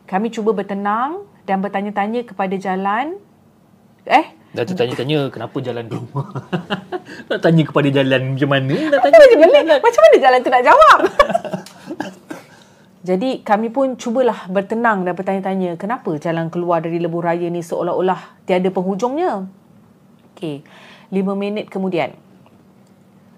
[0.06, 3.18] Kami cuba bertenang dan bertanya-tanya kepada jalan.
[4.06, 4.26] Eh?
[4.56, 6.00] Dah tertanya-tanya kenapa jalan tu.
[7.28, 8.74] nak tanya kepada jalan macam mana?
[8.88, 9.74] Nak tanya macam mana?
[9.76, 10.98] Macam mana jalan tu nak jawab?
[13.06, 18.48] Jadi kami pun cubalah bertenang dan bertanya-tanya kenapa jalan keluar dari lebuh raya ni seolah-olah
[18.48, 19.44] tiada penghujungnya.
[20.34, 20.64] Okey.
[21.12, 22.16] Lima minit kemudian.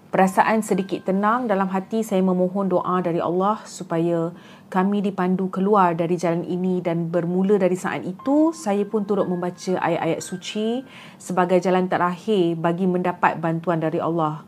[0.08, 4.32] Perasaan sedikit tenang dalam hati saya memohon doa dari Allah supaya
[4.68, 9.80] kami dipandu keluar dari jalan ini dan bermula dari saat itu saya pun turut membaca
[9.80, 10.84] ayat-ayat suci
[11.16, 14.44] sebagai jalan terakhir bagi mendapat bantuan dari Allah.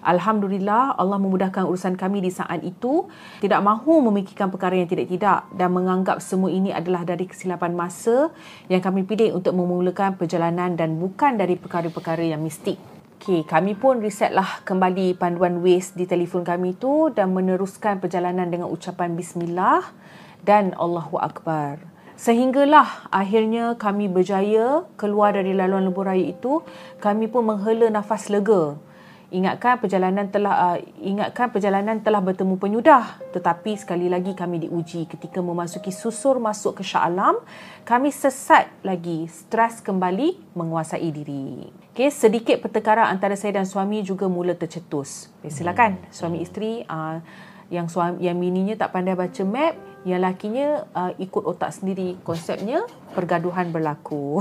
[0.00, 3.06] Alhamdulillah Allah memudahkan urusan kami di saat itu
[3.38, 8.32] tidak mahu memikirkan perkara yang tidak-tidak dan menganggap semua ini adalah dari kesilapan masa
[8.66, 12.99] yang kami pilih untuk memulakan perjalanan dan bukan dari perkara-perkara yang mistik.
[13.20, 18.72] Okey, kami pun resetlah kembali panduan Waze di telefon kami tu dan meneruskan perjalanan dengan
[18.72, 19.92] ucapan bismillah
[20.40, 21.84] dan Allahu akbar.
[22.16, 26.64] Sehinggalah akhirnya kami berjaya keluar dari laluan lebuh raya itu,
[26.96, 28.80] kami pun menghela nafas lega
[29.28, 35.44] Ingatkan perjalanan telah uh, ingatkan perjalanan telah bertemu penyudah tetapi sekali lagi kami diuji ketika
[35.44, 37.36] memasuki susur masuk ke Shah Alam
[37.84, 41.79] kami sesat lagi stres kembali menguasai diri.
[41.90, 45.26] Okey sedikit pertengkaran antara saya dan suami juga mula tercetus.
[45.42, 46.14] Okay, silakan hmm.
[46.14, 47.18] suami isteri uh,
[47.66, 49.74] yang suami yang mininya tak pandai baca map
[50.06, 54.38] yang lakinya uh, ikut otak sendiri konsepnya pergaduhan berlaku.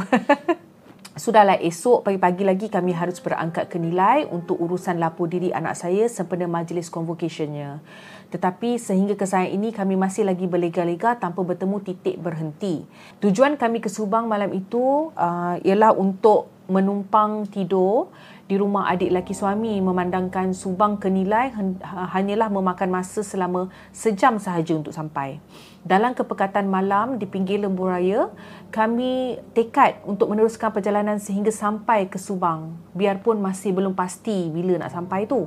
[1.20, 6.08] Sudahlah esok pagi-pagi lagi kami harus berangkat ke nilai untuk urusan lapor diri anak saya
[6.08, 7.82] sempena majlis convocationnya.
[8.30, 12.86] Tetapi sehingga ke saat ini kami masih lagi berlega-lega tanpa bertemu titik berhenti.
[13.20, 18.14] Tujuan kami ke Subang malam itu uh, ialah untuk menumpang tidur
[18.50, 21.54] di rumah adik laki suami memandangkan Subang ke nilai
[21.86, 25.38] hanyalah memakan masa selama sejam sahaja untuk sampai.
[25.86, 28.30] Dalam kepekatan malam di pinggir lembu raya,
[28.74, 34.94] kami tekad untuk meneruskan perjalanan sehingga sampai ke Subang biarpun masih belum pasti bila nak
[34.94, 35.46] sampai tu.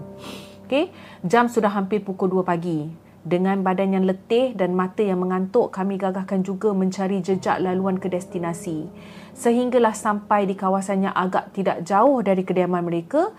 [0.67, 0.95] Okay?
[1.27, 2.87] Jam sudah hampir pukul 2 pagi.
[3.23, 8.11] Dengan badan yang letih dan mata yang mengantuk, kami gagahkan juga mencari jejak laluan ke
[8.11, 8.91] destinasi.
[9.33, 13.33] Sehinggalah sampai di kawasan yang agak tidak jauh dari kediaman mereka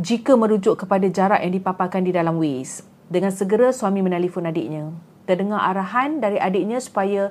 [0.00, 2.88] jika merujuk kepada jarak yang dipaparkan di dalam Waze.
[3.12, 4.88] Dengan segera suami menelpon adiknya.
[5.28, 7.30] Terdengar arahan dari adiknya supaya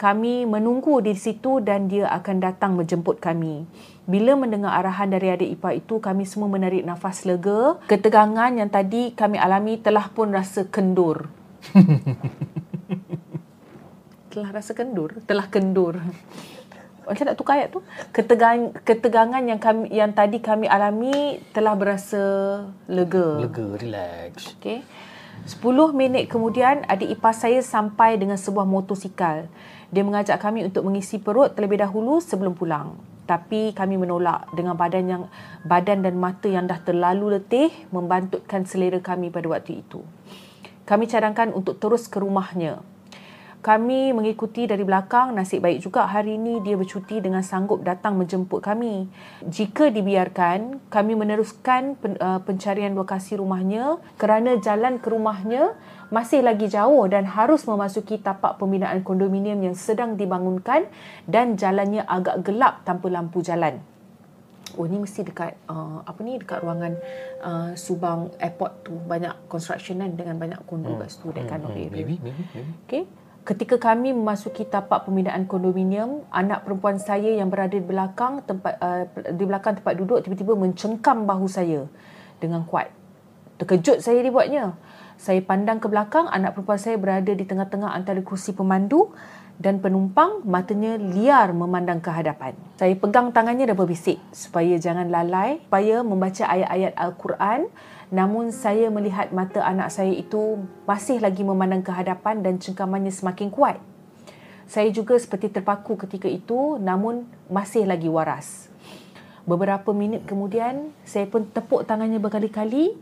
[0.00, 3.68] kami menunggu di situ dan dia akan datang menjemput kami.
[4.08, 7.76] Bila mendengar arahan dari adik ipar itu, kami semua menarik nafas lega.
[7.84, 11.28] Ketegangan yang tadi kami alami telah pun rasa kendur.
[14.32, 15.20] telah rasa kendur?
[15.28, 16.00] Telah kendur.
[17.10, 17.82] Macam nak tukar ayat tu?
[18.14, 22.22] Ketegang, ketegangan yang kami yang tadi kami alami telah berasa
[22.86, 23.42] lega.
[23.42, 24.54] Lega, relax.
[24.62, 24.86] Okay.
[25.50, 25.58] 10
[25.90, 29.50] minit kemudian, adik ipar saya sampai dengan sebuah motosikal.
[29.90, 32.94] Dia mengajak kami untuk mengisi perut terlebih dahulu sebelum pulang.
[33.26, 35.22] Tapi kami menolak dengan badan yang
[35.66, 40.02] badan dan mata yang dah terlalu letih membantutkan selera kami pada waktu itu.
[40.86, 42.82] Kami cadangkan untuk terus ke rumahnya.
[43.60, 45.36] Kami mengikuti dari belakang.
[45.36, 49.04] Nasib baik juga hari ini dia bercuti dengan sanggup datang menjemput kami.
[49.44, 55.76] Jika dibiarkan, kami meneruskan uh, pencarian lokasi rumahnya kerana jalan ke rumahnya
[56.08, 60.88] masih lagi jauh dan harus memasuki tapak pembinaan kondominium yang sedang dibangunkan
[61.28, 63.76] dan jalannya agak gelap tanpa lampu jalan.
[64.78, 66.94] Oh ni mesti dekat uh, apa ni dekat ruangan
[67.42, 71.00] uh, Subang Airport tu banyak construction kan dengan banyak kondo hmm.
[71.04, 71.90] kat situ that kind of Hmm, area.
[71.90, 72.72] Maybe, maybe, maybe.
[72.86, 73.04] Okay.
[73.40, 79.08] Ketika kami memasuki tapak pembinaan kondominium, anak perempuan saya yang berada di belakang tempat uh,
[79.32, 81.88] di belakang tempat duduk tiba-tiba mencengkam bahu saya
[82.36, 82.92] dengan kuat.
[83.56, 84.76] Terkejut saya dibuatnya.
[85.20, 89.12] Saya pandang ke belakang, anak perempuan saya berada di tengah-tengah antara kursi pemandu
[89.60, 92.56] dan penumpang, matanya liar memandang ke hadapan.
[92.80, 97.68] Saya pegang tangannya dan berbisik supaya jangan lalai, supaya membaca ayat-ayat Al-Quran
[98.10, 103.48] Namun saya melihat mata anak saya itu masih lagi memandang ke hadapan dan cengkamannya semakin
[103.54, 103.78] kuat.
[104.66, 108.70] Saya juga seperti terpaku ketika itu namun masih lagi waras.
[109.46, 112.94] Beberapa minit kemudian, saya pun tepuk tangannya berkali-kali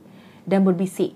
[0.48, 1.12] dan berbisik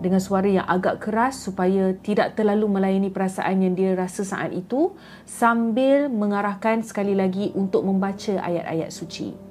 [0.00, 4.96] dengan suara yang agak keras supaya tidak terlalu melayani perasaan yang dia rasa saat itu
[5.28, 9.49] sambil mengarahkan sekali lagi untuk membaca ayat-ayat suci.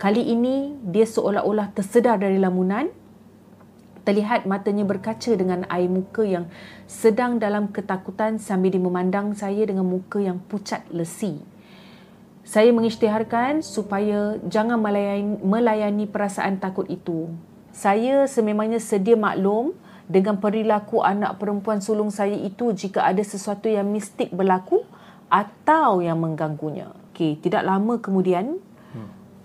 [0.00, 2.88] Kali ini dia seolah-olah tersedar dari lamunan.
[4.00, 6.48] Terlihat matanya berkaca dengan air muka yang
[6.88, 11.44] sedang dalam ketakutan sambil memandang saya dengan muka yang pucat lesi.
[12.48, 17.28] Saya mengisytiharkan supaya jangan melayani, melayani perasaan takut itu.
[17.68, 19.76] Saya sememangnya sedia maklum
[20.08, 24.80] dengan perilaku anak perempuan sulung saya itu jika ada sesuatu yang mistik berlaku
[25.28, 26.88] atau yang mengganggunya.
[27.12, 28.64] Okey, tidak lama kemudian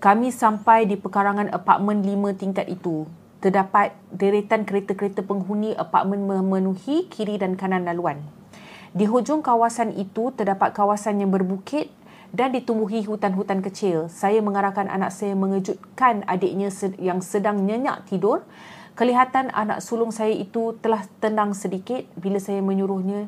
[0.06, 3.10] kami sampai di pekarangan apartmen lima tingkat itu.
[3.42, 8.22] Terdapat deretan kereta-kereta penghuni apartmen memenuhi kiri dan kanan laluan.
[8.94, 11.90] Di hujung kawasan itu terdapat kawasan yang berbukit
[12.30, 14.06] dan ditumbuhi hutan-hutan kecil.
[14.06, 16.70] Saya mengarahkan anak saya mengejutkan adiknya
[17.02, 18.46] yang sedang nyenyak tidur.
[18.94, 23.26] Kelihatan anak sulung saya itu telah tenang sedikit bila saya menyuruhnya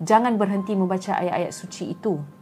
[0.00, 2.37] jangan berhenti membaca ayat-ayat suci itu.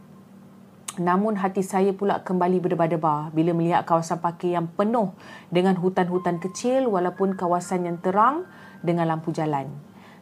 [0.97, 5.13] Namun hati saya pula kembali berdebar-debar bila melihat kawasan parkir yang penuh
[5.53, 8.49] dengan hutan-hutan kecil walaupun kawasan yang terang
[8.81, 9.69] dengan lampu jalan.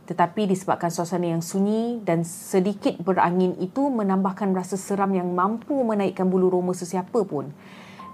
[0.06, 6.30] Tetapi disebabkan suasana yang sunyi dan sedikit berangin itu menambahkan rasa seram yang mampu menaikkan
[6.30, 7.56] bulu roma sesiapa pun.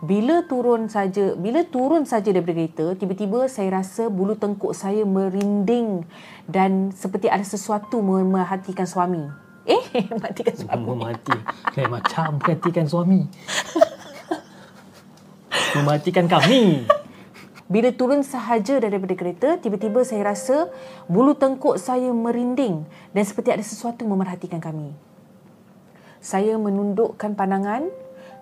[0.02, 6.06] Bila turun saja, bila turun saja daripada kereta, tiba-tiba saya rasa bulu tengkuk saya merinding
[6.50, 9.51] dan seperti ada sesuatu memerhatikan suami.
[9.66, 9.84] Eh,
[10.22, 10.86] matikan suami.
[10.86, 11.36] Memati.
[11.78, 13.22] Lain macam matikan suami.
[15.78, 16.86] Mematikan kami.
[17.72, 20.68] Bila turun sahaja daripada kereta, tiba-tiba saya rasa
[21.08, 22.84] bulu tengkuk saya merinding
[23.16, 24.92] dan seperti ada sesuatu memerhatikan kami.
[26.20, 27.88] Saya menundukkan pandangan,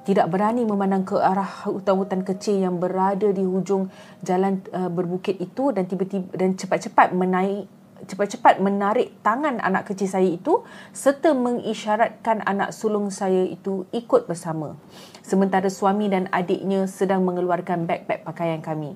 [0.09, 3.93] tidak berani memandang ke arah hutan-hutan kecil yang berada di hujung
[4.25, 7.69] jalan uh, berbukit itu dan tiba-tiba dan cepat-cepat menaik
[8.05, 10.63] cepat-cepat menarik tangan anak kecil saya itu
[10.95, 14.79] serta mengisyaratkan anak sulung saya itu ikut bersama.
[15.25, 18.95] Sementara suami dan adiknya sedang mengeluarkan beg-beg pakaian kami.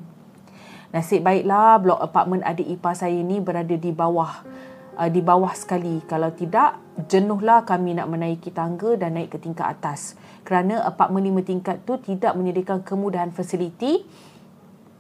[0.94, 4.46] Nasib baiklah blok apartmen adik ipar saya ini berada di bawah
[4.96, 6.06] uh, di bawah sekali.
[6.06, 6.78] Kalau tidak,
[7.10, 10.14] jenuhlah kami nak menaiki tangga dan naik ke tingkat atas.
[10.46, 14.06] Kerana apartmen lima tingkat tu tidak menyediakan kemudahan fasiliti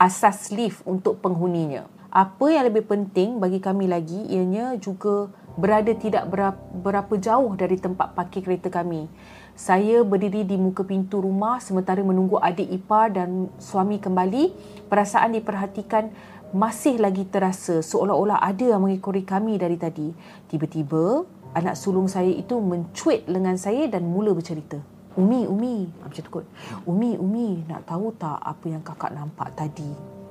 [0.01, 6.29] asas lift untuk penghuninya apa yang lebih penting bagi kami lagi ianya juga berada tidak
[6.77, 9.09] berapa jauh dari tempat parkir kereta kami.
[9.57, 14.53] Saya berdiri di muka pintu rumah sementara menunggu adik ipar dan suami kembali.
[14.93, 16.13] Perasaan diperhatikan
[16.53, 20.13] masih lagi terasa seolah-olah ada yang mengikori kami dari tadi.
[20.53, 21.25] Tiba-tiba,
[21.57, 24.77] anak sulung saya itu mencuit lengan saya dan mula bercerita.
[25.17, 26.45] Umi, Umi, macam tu kot.
[26.85, 30.21] Umi, Umi, nak tahu tak apa yang kakak nampak tadi?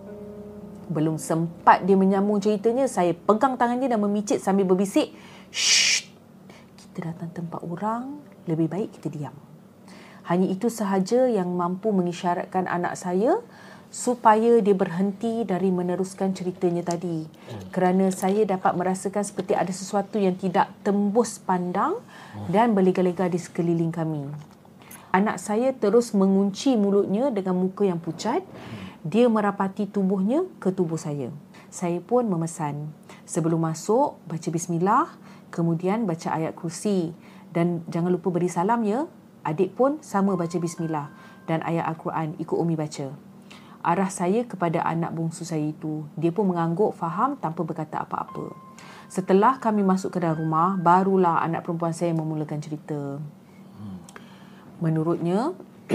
[0.92, 5.16] Belum sempat dia menyambung ceritanya, saya pegang tangannya dan memicit sambil berbisik,
[5.48, 6.04] Shh,
[6.76, 9.34] kita datang tempat orang, lebih baik kita diam.
[10.28, 13.40] Hanya itu sahaja yang mampu mengisyaratkan anak saya
[13.92, 17.28] supaya dia berhenti dari meneruskan ceritanya tadi.
[17.68, 22.00] Kerana saya dapat merasakan seperti ada sesuatu yang tidak tembus pandang
[22.48, 24.24] dan berlega-lega di sekeliling kami.
[25.12, 28.40] Anak saya terus mengunci mulutnya dengan muka yang pucat
[29.02, 31.34] dia merapati tubuhnya ke tubuh saya.
[31.70, 32.94] Saya pun memesan.
[33.26, 35.06] Sebelum masuk, baca bismillah,
[35.50, 37.10] kemudian baca ayat kursi.
[37.50, 39.10] Dan jangan lupa beri salam ya.
[39.42, 41.10] Adik pun sama baca bismillah
[41.50, 43.10] dan ayat Al-Quran ikut Umi baca.
[43.82, 46.06] Arah saya kepada anak bungsu saya itu.
[46.14, 48.54] Dia pun mengangguk faham tanpa berkata apa-apa.
[49.10, 53.18] Setelah kami masuk ke dalam rumah, barulah anak perempuan saya memulakan cerita.
[54.78, 55.50] Menurutnya,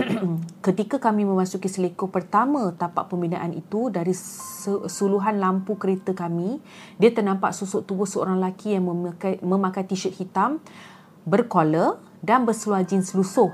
[0.66, 4.14] ketika kami memasuki selekor pertama tapak pembinaan itu dari
[4.88, 6.62] suluhan lampu kereta kami,
[7.02, 10.62] dia ternampak susuk tubuh seorang lelaki yang memakai, memakai t-shirt hitam,
[11.26, 13.52] berkola dan berseluar jeans lusuh.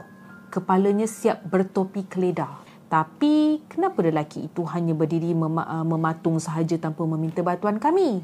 [0.53, 2.61] Kepalanya siap bertopi keledar.
[2.93, 8.21] Tapi kenapa lelaki itu hanya berdiri mem- mematung sahaja tanpa meminta bantuan kami?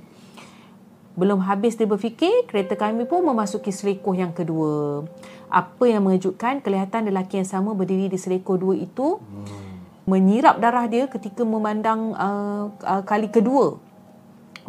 [1.18, 5.10] Belum habis dia berfikir, kereta kami pun memasuki selekoh yang kedua.
[5.50, 10.06] Apa yang mengejutkan, kelihatan lelaki yang sama berdiri di selekoh dua itu hmm.
[10.06, 13.82] menyirap darah dia ketika memandang uh, uh, kali kedua.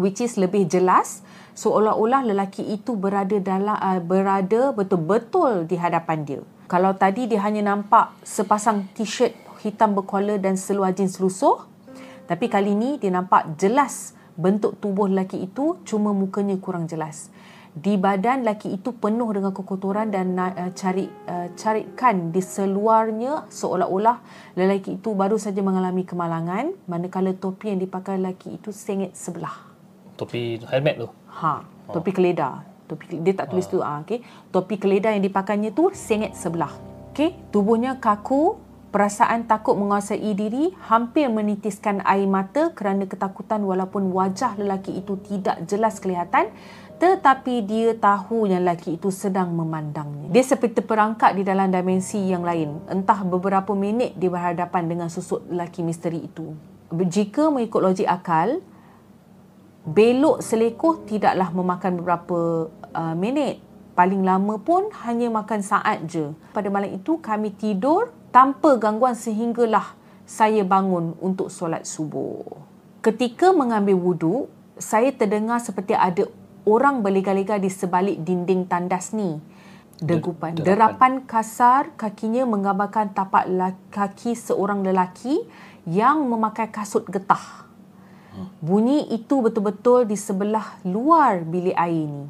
[0.01, 1.21] Which is lebih jelas,
[1.53, 6.40] seolah-olah lelaki itu berada dalam uh, berada betul-betul di hadapan dia.
[6.64, 11.69] Kalau tadi dia hanya nampak sepasang t-shirt hitam berkola dan seluar jeans lusuh,
[12.25, 17.29] tapi kali ini dia nampak jelas bentuk tubuh lelaki itu cuma mukanya kurang jelas.
[17.70, 24.18] Di badan lelaki itu penuh dengan kekotoran dan uh, cari uh, carikan di seluarnya seolah-olah
[24.59, 29.54] lelaki itu baru saja mengalami kemalangan manakala topi yang dipakai lelaki itu sengit sebelah.
[30.18, 31.09] Topi helmet tu?
[31.30, 31.62] Ha,
[31.94, 32.14] topi oh.
[32.18, 32.54] keledar.
[32.90, 33.72] Topi dia tak tulis ha.
[33.72, 34.18] tu ah okey.
[34.50, 36.74] Topi keledar yang dipakainya tu sengit sebelah.
[37.14, 38.59] Okey, tubuhnya kaku,
[38.90, 45.62] Perasaan takut menguasai diri hampir menitiskan air mata kerana ketakutan walaupun wajah lelaki itu tidak
[45.70, 46.50] jelas kelihatan
[47.01, 50.29] tetapi dia tahu yang lelaki itu sedang memandangnya.
[50.29, 52.85] Dia seperti terperangkap di dalam dimensi yang lain.
[52.93, 56.53] Entah beberapa minit dia berhadapan dengan susuk lelaki misteri itu.
[56.93, 58.61] Jika mengikut logik akal,
[59.89, 63.65] belok selekoh tidaklah memakan beberapa uh, minit.
[63.97, 66.37] Paling lama pun hanya makan saat je.
[66.53, 69.97] Pada malam itu kami tidur tanpa gangguan sehinggalah
[70.29, 72.45] saya bangun untuk solat subuh.
[73.01, 76.29] Ketika mengambil wuduk, saya terdengar seperti ada
[76.70, 79.42] orang berlega-lega di sebalik dinding tandas ni.
[79.98, 80.54] Degupan.
[80.56, 80.64] Derapan.
[80.64, 83.50] Derapan kasar kakinya menggambarkan tapak
[83.92, 85.44] kaki seorang lelaki
[85.85, 87.68] yang memakai kasut getah.
[88.62, 92.24] Bunyi itu betul-betul di sebelah luar bilik air ini.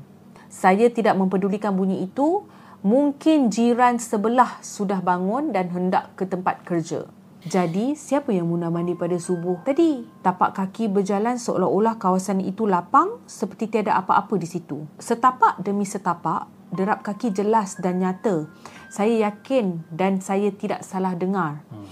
[0.50, 2.42] Saya tidak mempedulikan bunyi itu
[2.81, 7.07] mungkin jiran sebelah sudah bangun dan hendak ke tempat kerja.
[7.40, 10.05] Jadi, siapa yang muna mandi pada subuh tadi?
[10.20, 14.85] Tapak kaki berjalan seolah-olah kawasan itu lapang seperti tiada apa-apa di situ.
[15.00, 18.44] Setapak demi setapak, derap kaki jelas dan nyata.
[18.92, 21.64] Saya yakin dan saya tidak salah dengar.
[21.72, 21.88] Hmm.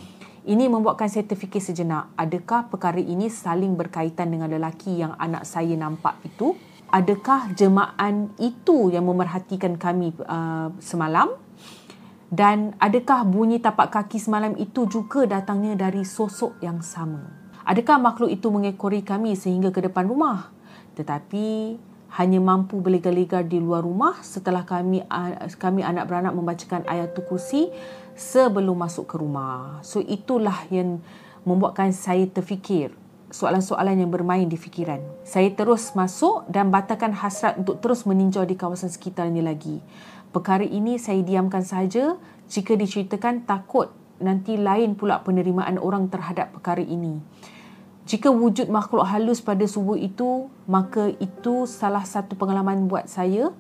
[0.48, 5.76] Ini membuatkan saya terfikir sejenak, adakah perkara ini saling berkaitan dengan lelaki yang anak saya
[5.76, 6.56] nampak itu?
[6.88, 11.28] adakah jemaah itu yang memerhatikan kami uh, semalam
[12.28, 17.32] dan adakah bunyi tapak kaki semalam itu juga datangnya dari sosok yang sama
[17.64, 20.52] adakah makhluk itu mengekori kami sehingga ke depan rumah
[20.92, 21.76] tetapi
[22.08, 25.04] hanya mampu berlega-lega di luar rumah setelah kami
[25.60, 27.68] kami anak beranak membacakan ayat kursi
[28.16, 31.00] sebelum masuk ke rumah so itulah yang
[31.48, 32.92] membuatkan saya terfikir
[33.28, 35.04] soalan-soalan yang bermain di fikiran.
[35.24, 39.84] Saya terus masuk dan batalkan hasrat untuk terus meninjau di kawasan sekitarnya lagi.
[40.28, 46.82] Perkara ini saya diamkan saja jika diceritakan takut nanti lain pula penerimaan orang terhadap perkara
[46.82, 47.22] ini.
[48.08, 53.52] Jika wujud makhluk halus pada subuh itu, maka itu salah satu pengalaman buat saya.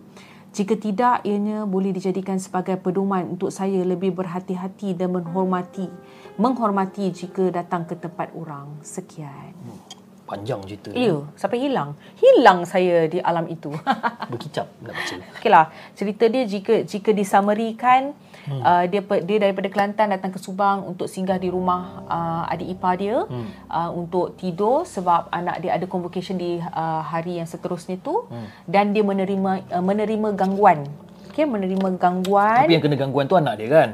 [0.56, 5.92] Jika tidak, ianya boleh dijadikan sebagai pedoman untuk saya lebih berhati-hati dan menghormati
[6.38, 8.78] menghormati jika datang ke tempat orang.
[8.80, 9.52] Sekian.
[9.52, 9.97] Hmm,
[10.28, 10.92] panjang cerita.
[10.92, 11.96] Ya, sampai hilang.
[12.20, 13.72] Hilang saya di alam itu.
[14.30, 15.14] Berkicap nak baca.
[15.40, 18.12] Okeylah, cerita dia jika jika disamarikan
[18.44, 18.60] hmm.
[18.60, 23.00] uh, dia dia daripada Kelantan datang ke Subang untuk singgah di rumah uh, adik ipar
[23.00, 23.72] dia hmm.
[23.72, 28.68] uh, untuk tidur sebab anak dia ada convocation di uh, hari yang seterusnya tu hmm.
[28.68, 30.84] dan dia menerima uh, menerima gangguan.
[31.32, 32.68] Okey, menerima gangguan.
[32.68, 33.90] Tapi yang kena gangguan tu anak dia kan?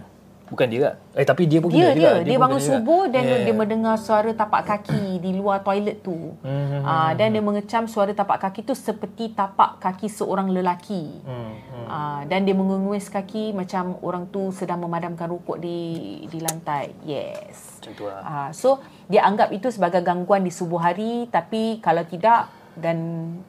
[0.54, 0.94] Bukan dia tak?
[1.18, 3.42] Eh tapi dia pun dia, dia, dia, dia, dia bangun subuh dan yeah.
[3.42, 6.14] dia mendengar suara tapak kaki di luar toilet tu.
[6.46, 6.82] Mm-hmm.
[6.86, 11.10] Uh, dan dia mengecam suara tapak kaki tu seperti tapak kaki seorang lelaki.
[11.26, 11.84] Mm-hmm.
[11.90, 16.94] Uh, dan dia mengenguis kaki macam orang tu sedang memadamkan rokok di di lantai.
[17.02, 17.82] Yes.
[17.82, 18.22] Macam tu lah.
[18.22, 18.78] Uh, so
[19.10, 22.46] dia anggap itu sebagai gangguan di subuh hari tapi kalau tidak
[22.78, 22.98] dan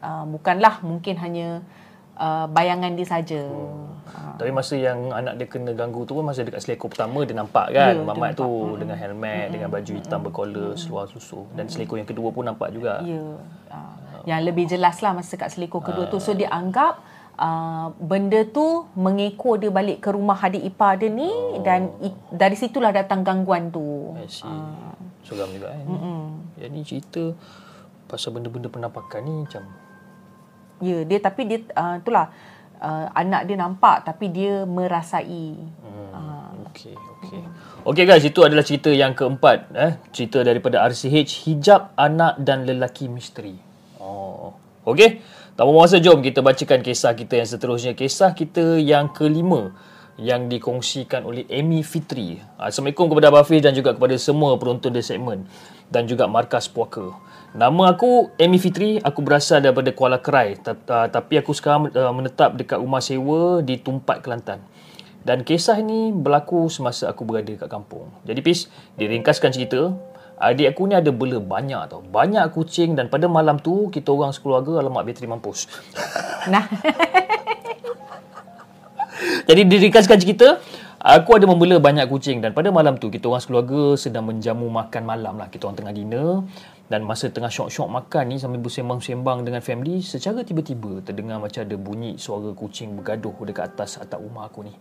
[0.01, 1.61] uh, bukanlah mungkin hanya
[2.19, 3.43] uh, bayangan dia saja.
[3.45, 3.93] Hmm.
[4.35, 7.71] Tapi masa yang anak dia kena ganggu tu pun masa dekat selekor pertama dia nampak
[7.71, 8.79] kan ya, mamat tu nampak.
[8.83, 9.53] dengan helmet hmm.
[9.55, 10.25] dengan baju hitam hmm.
[10.27, 10.79] berkollar hmm.
[10.79, 12.99] seluar susu dan selekor yang kedua pun nampak juga.
[13.03, 13.23] Ya.
[13.71, 13.95] Uh.
[14.25, 16.11] Yang lebih jelas lah masa kat selekor kedua uh.
[16.11, 16.99] tu so dia anggap
[17.35, 21.59] Uh, benda tu mengekor dia balik ke rumah adik ipar dia ni oh.
[21.67, 24.15] dan i- dari situlah datang gangguan tu.
[24.15, 24.23] Uh.
[25.19, 25.83] Seram juga kan.
[26.55, 27.35] Yang ni cerita
[28.07, 29.67] pasal benda-benda penampakan ni macam
[30.83, 32.31] Ya, dia tapi dia uh, itulah
[32.83, 35.55] uh, anak dia nampak tapi dia merasai.
[35.83, 36.11] Hmm.
[36.11, 36.35] Uh.
[36.75, 37.41] Okey, okey.
[37.87, 43.07] Okey guys, itu adalah cerita yang keempat eh, cerita daripada RCH hijab anak dan lelaki
[43.07, 43.55] misteri.
[43.95, 44.51] Oh.
[44.83, 45.23] Okey.
[45.55, 47.95] Tak masa jom kita bacakan kisah kita yang seterusnya.
[47.95, 49.71] Kisah kita yang kelima
[50.19, 52.43] yang dikongsikan oleh Amy Fitri.
[52.59, 55.47] Assalamualaikum kepada Abah dan juga kepada semua penonton di segmen
[55.87, 57.15] dan juga Markas Puaka.
[57.55, 60.59] Nama aku Amy Fitri, aku berasal daripada Kuala Kerai
[61.07, 64.59] tapi aku sekarang uh, menetap dekat rumah sewa di Tumpat Kelantan.
[65.23, 68.11] Dan kisah ini berlaku semasa aku berada dekat kampung.
[68.27, 68.67] Jadi Pis,
[68.99, 69.95] diringkaskan cerita,
[70.35, 72.03] adik aku ni ada bela banyak tau.
[72.03, 75.71] Banyak kucing dan pada malam tu kita orang sekeluarga alamak bateri mampus.
[76.51, 76.67] Nah.
[79.47, 80.59] Jadi diringkaskan cerita,
[81.05, 85.05] aku ada membela banyak kucing dan pada malam tu kita orang sekeluarga sedang menjamu makan
[85.05, 85.53] malam lah.
[85.53, 86.41] Kita orang tengah dinner
[86.89, 91.77] dan masa tengah syok-syok makan ni sambil bersembang-sembang dengan family, secara tiba-tiba terdengar macam ada
[91.77, 94.73] bunyi suara kucing bergaduh dekat atas atap rumah aku ni.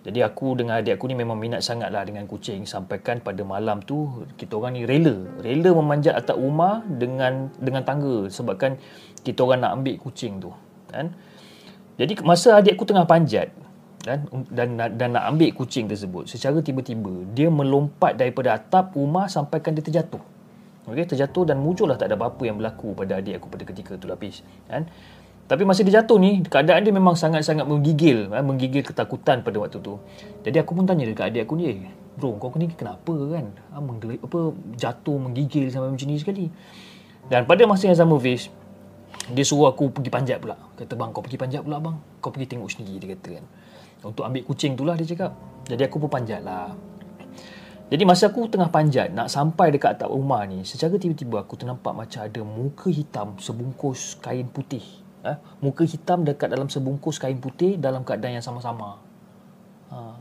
[0.00, 3.84] Jadi aku dengan adik aku ni memang minat sangat lah dengan kucing sampaikan pada malam
[3.84, 8.80] tu kita orang ni rela rela memanjat atap rumah dengan dengan tangga sebabkan
[9.20, 10.56] kita orang nak ambil kucing tu
[10.88, 11.12] kan
[12.00, 13.52] jadi masa adik aku tengah panjat
[14.10, 19.78] dan dan dan nak ambil kucing tersebut secara tiba-tiba dia melompat daripada atap rumah sampaikan
[19.78, 20.18] dia terjatuh.
[20.90, 24.06] Okey, terjatuh dan muncullah tak ada apa-apa yang berlaku pada adik aku pada ketika itu
[24.10, 24.90] lapis kan.
[25.46, 28.42] Tapi masa dia jatuh ni keadaan dia memang sangat-sangat menggigil, kan?
[28.46, 29.98] menggigil ketakutan pada waktu tu.
[30.46, 33.50] Jadi aku pun tanya dekat adik aku ni, eh, "Bro, kau ni kenapa kan?
[33.74, 33.82] Ha,
[34.22, 34.38] apa
[34.78, 36.46] jatuh menggigil sampai macam ni sekali?"
[37.26, 38.46] Dan pada masa yang sama Fish,
[39.30, 40.56] dia suruh aku pergi panjat pula.
[40.78, 41.96] Kata bang kau pergi panjat pula bang.
[42.22, 43.44] Kau pergi tengok sendiri dia kata kan.
[44.00, 45.32] Untuk ambil kucing tu lah dia cakap.
[45.68, 46.72] Jadi aku pun panjat lah.
[47.90, 50.62] Jadi masa aku tengah panjat nak sampai dekat atap rumah ni.
[50.62, 54.82] Secara tiba-tiba aku ternampak macam ada muka hitam sebungkus kain putih.
[55.26, 55.36] Eh?
[55.60, 59.02] Muka hitam dekat dalam sebungkus kain putih dalam keadaan yang sama-sama.
[59.90, 60.16] Ha.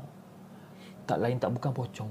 [1.05, 2.09] Tak lain tak bukan pocong.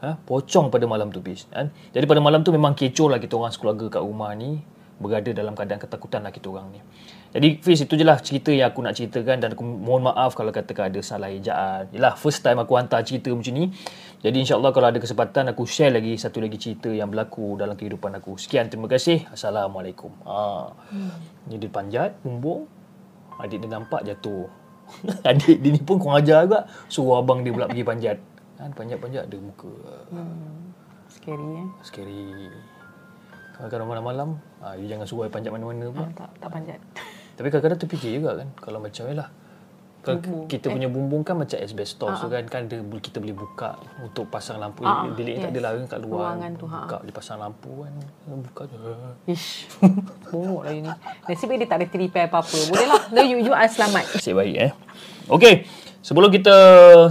[0.00, 0.16] Ha?
[0.16, 1.44] Pocong pada malam tu bis.
[1.52, 1.68] Eh?
[1.92, 4.64] Jadi pada malam tu memang kecoh lah kita orang sekeluarga kat rumah ni
[5.00, 6.80] berada dalam keadaan ketakutan lah kita orang ni.
[7.32, 10.52] Jadi Fiz itu je lah cerita yang aku nak ceritakan dan aku mohon maaf kalau
[10.52, 11.88] katakan ada salah ejaan.
[11.94, 13.72] Yalah first time aku hantar cerita macam ni.
[14.20, 18.12] Jadi insyaAllah kalau ada kesempatan aku share lagi satu lagi cerita yang berlaku dalam kehidupan
[18.20, 18.36] aku.
[18.36, 19.24] Sekian terima kasih.
[19.32, 20.12] Assalamualaikum.
[20.28, 20.68] Ha.
[20.92, 21.16] Hmm.
[21.48, 22.68] Ni dia panjat, bumbung.
[23.40, 24.52] Adik dia nampak jatuh.
[25.30, 26.68] Adik dia ni pun kurang ajar juga.
[26.92, 28.18] Suruh abang dia pula pergi panjat.
[28.60, 29.72] Kan panjat-panjat ada muka.
[30.12, 30.76] Hmm.
[31.08, 31.68] Scary eh.
[31.80, 32.52] Scary.
[33.68, 36.08] Kalau malam-malam, ah, you jangan suruh panjat mana-mana pun.
[36.08, 36.78] Ah, tak, tak panjat.
[37.36, 39.28] Tapi kadang-kadang terfikir juga kan, kalau macam lah.
[40.00, 40.48] Bumbung.
[40.48, 40.72] Kita eh.
[40.72, 42.32] punya bumbung kan macam asbestos uh-huh.
[42.32, 44.80] kan, kan dia, kita boleh buka untuk pasang lampu.
[44.80, 45.12] Uh-huh.
[45.12, 45.42] Bilik yes.
[45.44, 46.20] tak ada lah kan kat luar.
[46.24, 46.66] Ruangan tu.
[46.72, 47.04] Buka, ha.
[47.04, 47.92] dia pasang lampu kan.
[48.24, 48.76] Buka je.
[49.28, 49.68] Ish.
[50.32, 50.90] Bongok lah ini.
[51.28, 52.58] Nasib dia tak ada repair apa-apa.
[52.72, 53.02] Boleh lah.
[53.28, 54.04] You, you selamat.
[54.16, 54.72] Nasib baik eh.
[55.28, 55.68] Okay.
[56.00, 56.56] Sebelum kita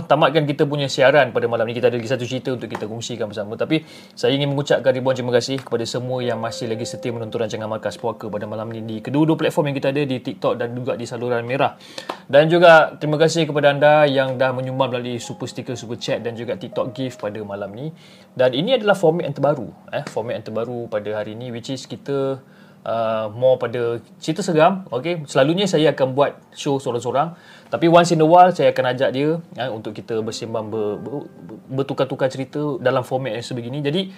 [0.10, 3.30] tamatkan kita punya siaran pada malam ni, kita ada lagi satu cerita untuk kita kongsikan
[3.30, 3.54] bersama.
[3.54, 3.86] Tapi
[4.18, 8.02] saya ingin mengucapkan ribuan terima kasih kepada semua yang masih lagi setia menonton rancangan Markas
[8.02, 11.06] Puaka pada malam ni di kedua-dua platform yang kita ada di TikTok dan juga di
[11.06, 11.78] saluran merah.
[12.26, 16.34] Dan juga terima kasih kepada anda yang dah menyumbang melalui super sticker, super chat dan
[16.34, 17.94] juga TikTok gift pada malam ni.
[18.34, 19.70] Dan ini adalah format yang terbaru.
[19.94, 22.42] Eh, format yang terbaru pada hari ini which is kita
[22.86, 24.86] uh, more pada cerita seram.
[24.92, 27.36] Okay, selalunya saya akan buat show seorang-seorang.
[27.70, 31.30] Tapi once in a while saya akan ajak dia ya, untuk kita bersembang ber, ber,
[31.70, 33.86] bertukar-tukar cerita dalam format yang sebegini.
[33.86, 34.10] Jadi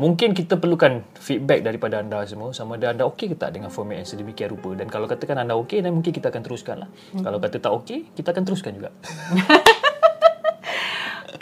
[0.00, 4.02] mungkin kita perlukan feedback daripada anda semua sama ada anda okey ke tak dengan format
[4.02, 6.88] yang sedemikian rupa dan kalau katakan anda okey dan mungkin kita akan teruskan lah.
[7.12, 7.22] Hmm.
[7.22, 8.90] Kalau kata tak okey, kita akan teruskan juga.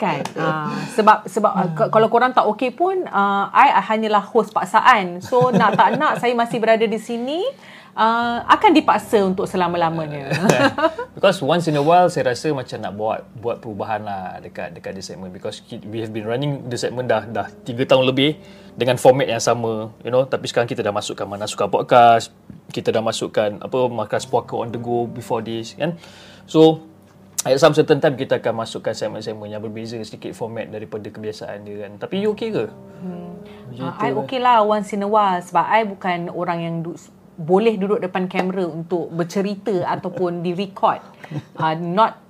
[0.03, 0.67] kan uh,
[0.99, 5.79] sebab sebab uh, kalau korang tak okey pun uh, I hanyalah host paksaan so nak
[5.79, 7.39] tak nak saya masih berada di sini
[7.97, 10.33] uh, akan dipaksa untuk selama-lamanya.
[11.15, 14.91] because once in a while saya rasa macam nak buat buat perubahan lah dekat dekat
[14.97, 18.37] the segment because we have been running the segment dah dah 3 tahun lebih
[18.73, 22.33] dengan format yang sama, you know, tapi sekarang kita dah masukkan mana suka podcast,
[22.73, 25.93] kita dah masukkan apa markas puaka on the go before this kan.
[26.49, 26.81] So
[27.43, 31.83] At some certain time kita akan masukkan segmen-segmen yang berbeza sedikit format daripada kebiasaan dia
[31.83, 31.99] kan.
[31.99, 32.71] Tapi you okay ke?
[33.03, 33.35] Hmm.
[33.83, 36.95] Uh, I okay lah once in a while sebab I bukan orang yang du-
[37.37, 41.01] boleh duduk depan kamera untuk bercerita ataupun di record
[41.57, 42.21] uh, not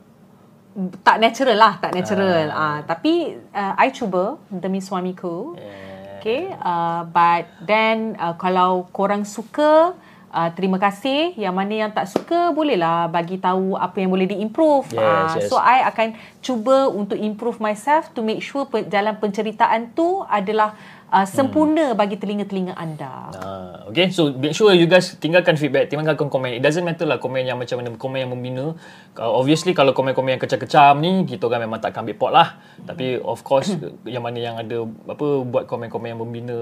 [1.05, 2.57] tak natural lah tak natural uh.
[2.57, 6.17] Uh, tapi uh, I cuba demi suamiku yeah.
[6.17, 9.93] okay uh, but then uh, kalau korang suka
[10.33, 14.89] Uh, terima kasih yang mana yang tak suka bolehlah bagi tahu apa yang boleh diimprove.
[14.89, 15.45] Yes, uh, yes.
[15.45, 20.73] So I akan cuba untuk improve myself to make sure pe- jalan penceritaan tu adalah
[21.13, 23.29] uh, sempurna bagi telinga-telinga anda.
[23.37, 26.57] Ah, okay, so make sure you guys tinggalkan feedback, tinggalkan komen.
[26.57, 28.73] It doesn't matter lah komen yang macam mana, komen yang membina.
[29.13, 32.57] Uh, obviously kalau komen-komen yang kecam-kecam ni, kita orang memang tak akan ambil pot lah.
[32.89, 33.77] Tapi of course,
[34.09, 36.57] yang mana yang ada apa buat komen-komen yang membina,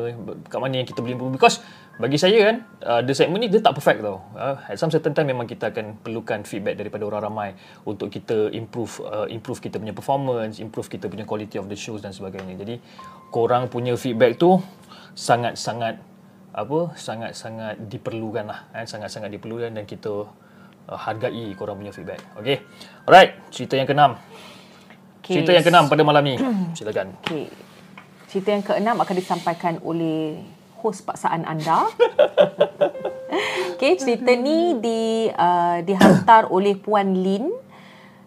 [0.51, 1.33] kat mana yang kita boleh improve.
[1.39, 1.63] Because
[1.99, 4.23] bagi saya kan, uh, the segment ni dia tak perfect tau.
[4.33, 7.49] Uh, at some certain time memang kita akan perlukan feedback daripada orang ramai
[7.83, 11.99] untuk kita improve uh, improve kita punya performance, improve kita punya quality of the shows
[11.99, 12.55] dan sebagainya.
[12.57, 12.79] Jadi
[13.29, 14.61] korang punya feedback tu
[15.13, 15.99] sangat-sangat
[16.51, 20.27] apa sangat-sangat diperlukan lah kan sangat-sangat diperlukan dan kita
[20.91, 22.59] uh, hargai korang punya feedback okey
[23.07, 24.19] alright cerita yang keenam
[25.21, 25.37] Okay.
[25.37, 26.35] cerita yang keenam pada malam ni
[26.75, 27.45] silakan Okey.
[28.25, 30.41] Cerita yang keenam akan disampaikan oleh
[30.81, 31.85] hos paksaan anda.
[33.77, 37.49] Okey, cerita ni di uh, dihantar oleh Puan Lin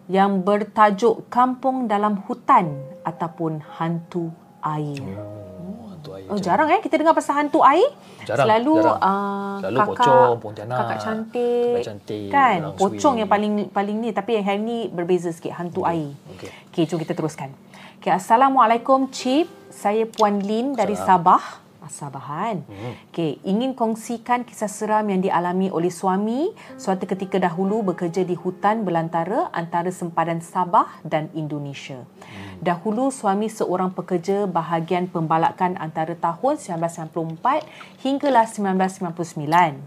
[0.07, 4.33] yang bertajuk Kampung dalam Hutan ataupun Hantu
[4.65, 5.01] Air.
[5.05, 7.85] oh, hantu air Oh jarang eh kita dengar pasal hantu air.
[8.25, 9.01] Jarang, Selalu jarang.
[9.01, 12.59] Uh, Selalu kakak, pocong, pontianak, kakak cantik, kakak cantik, kan?
[12.77, 16.17] Pocong yang paling paling ni tapi yang hari ni berbeza sikit hantu air.
[16.37, 16.49] okey.
[16.73, 17.53] Okey, jom kita teruskan.
[18.01, 19.49] Okey, assalamualaikum Cip.
[19.75, 21.64] Saya Puan Lin dari Sabah.
[21.85, 22.65] Ah, Sabahan.
[22.65, 23.13] Mhm.
[23.13, 26.49] Okey, ingin kongsikan kisah seram yang dialami oleh suami
[26.81, 32.01] suatu ketika dahulu bekerja di hutan belantara antara sempadan Sabah dan Indonesia.
[32.09, 32.65] Mhm.
[32.65, 37.69] Dahulu suami seorang pekerja bahagian pembalakan antara tahun 1994
[38.01, 39.85] hinggalah 1999.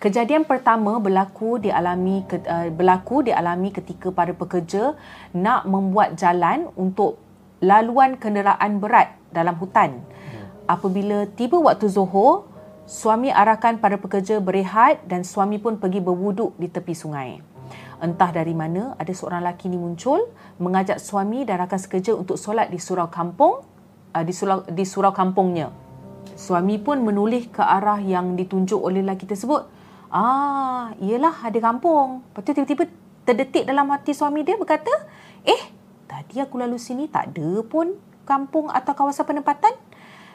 [0.00, 4.96] Kejadian pertama berlaku dialami uh, berlaku dialami ketika para pekerja
[5.36, 7.20] nak membuat jalan untuk
[7.62, 10.02] laluan kenderaan berat dalam hutan.
[10.70, 12.46] Apabila tiba waktu Zuhur,
[12.86, 17.42] suami arahkan para pekerja berehat dan suami pun pergi berwuduk di tepi sungai.
[18.02, 20.26] Entah dari mana ada seorang lelaki ni muncul
[20.58, 23.62] mengajak suami dan rakan sekerja untuk solat di surau kampung
[24.12, 25.72] uh, di surau di surau kampungnya.
[26.34, 29.66] Suami pun menoleh ke arah yang ditunjuk oleh lelaki tersebut.
[30.12, 32.20] Ah, iyalah ada kampung.
[32.30, 32.84] Lepas tu tiba-tiba
[33.24, 34.90] terdetik dalam hati suami dia berkata,
[35.42, 35.62] Eh,
[36.06, 37.96] tadi aku lalu sini tak ada pun
[38.28, 39.74] kampung atau kawasan penempatan.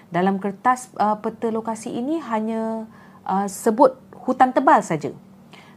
[0.08, 2.88] Dalam kertas uh, peta lokasi ini hanya
[3.28, 5.12] uh, sebut hutan tebal saja.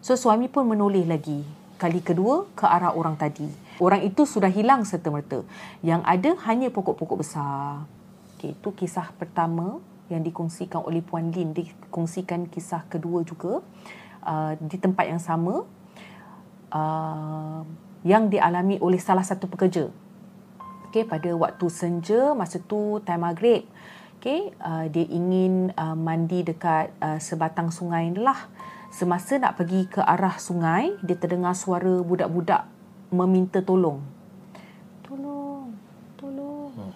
[0.01, 1.43] So suami pun menoleh lagi
[1.81, 3.49] kali kedua ke arah orang tadi.
[3.81, 5.41] Orang itu sudah hilang serta-merta.
[5.81, 7.89] Yang ada hanya pokok-pokok besar.
[8.37, 9.81] Okay, itu kisah pertama
[10.12, 11.57] yang dikongsikan oleh Puan Lin.
[11.57, 13.64] Dikongsikan kisah kedua juga
[14.24, 15.64] uh, di tempat yang sama
[16.68, 17.61] uh,
[18.05, 19.89] yang dialami oleh salah satu pekerja.
[20.91, 23.62] Okay, pada waktu senja, masa tu time maghrib,
[24.21, 28.53] okay, uh, dia ingin uh, mandi dekat uh, sebatang sungai lah.
[28.93, 32.68] Semasa nak pergi ke arah sungai, dia terdengar suara budak-budak
[33.09, 34.05] meminta tolong.
[35.01, 35.73] Tolong,
[36.21, 36.93] tolong.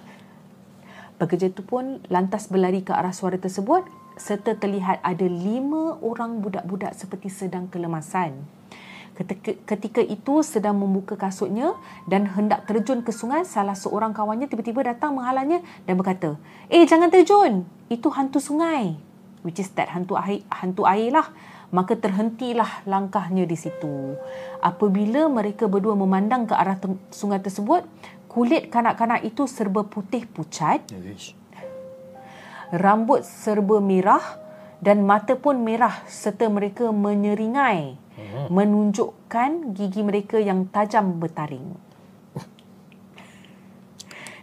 [1.16, 3.88] Pekerja tu pun lantas berlari ke arah suara tersebut
[4.20, 8.36] serta terlihat ada lima orang budak-budak seperti sedang kelemasan.
[9.14, 11.78] Ketika, ketika itu sedang membuka kasutnya
[12.10, 16.34] dan hendak terjun ke sungai, salah seorang kawannya tiba-tiba datang menghalangnya dan berkata,
[16.66, 17.62] "Eh, jangan terjun.
[17.86, 18.98] Itu hantu sungai."
[19.46, 21.30] Which is that hantu air, hantu air lah.
[21.70, 24.18] Maka terhentilah langkahnya di situ.
[24.58, 27.86] Apabila mereka berdua memandang ke arah tem- sungai tersebut,
[28.26, 31.38] kulit kanak-kanak itu serba putih pucat, Ish.
[32.74, 34.22] rambut serba merah
[34.82, 38.03] dan mata pun merah serta mereka menyeringai
[38.48, 41.74] menunjukkan gigi mereka yang tajam bertaring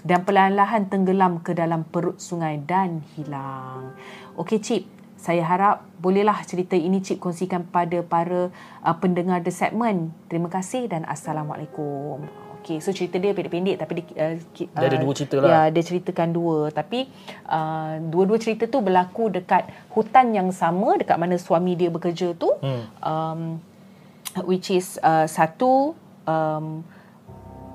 [0.01, 3.93] dan perlahan-lahan tenggelam ke dalam perut sungai dan hilang.
[4.33, 8.49] Okey Cip, saya harap bolehlah cerita ini Cip kongsikan pada para
[8.81, 10.09] uh, pendengar The Segment.
[10.25, 12.40] Terima kasih dan Assalamualaikum.
[12.61, 15.49] Okey, so cerita dia pendek-pendek tapi dia, uh, Dia ada uh, dua cerita lah.
[15.49, 17.09] Ya, dia ceritakan dua tapi
[17.49, 19.65] uh, dua-dua cerita tu berlaku dekat
[19.97, 22.53] hutan yang sama dekat mana suami dia bekerja tu.
[22.61, 22.83] Hmm.
[23.01, 23.41] Um,
[24.45, 25.97] which is uh, satu
[26.29, 26.85] um,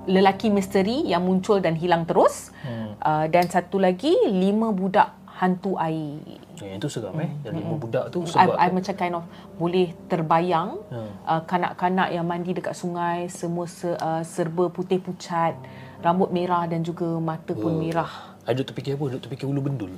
[0.07, 2.95] lelaki misteri yang muncul dan hilang terus Hmm.
[3.03, 6.46] uh, dan satu lagi lima budak hantu air.
[6.59, 7.29] Eh, itu seram eh.
[7.41, 9.23] Yang lima budak tu I, sebab I macam kind of
[9.55, 11.09] boleh terbayang Hmm.
[11.21, 15.53] uh, kanak-kanak yang mandi dekat sungai semua se, uh, serba putih pucat,
[15.99, 17.77] rambut merah dan juga mata pun Oh.
[17.77, 18.09] merah.
[18.41, 19.05] I duduk terfikir apa?
[19.07, 19.93] Duduk terfikir ulu bendul.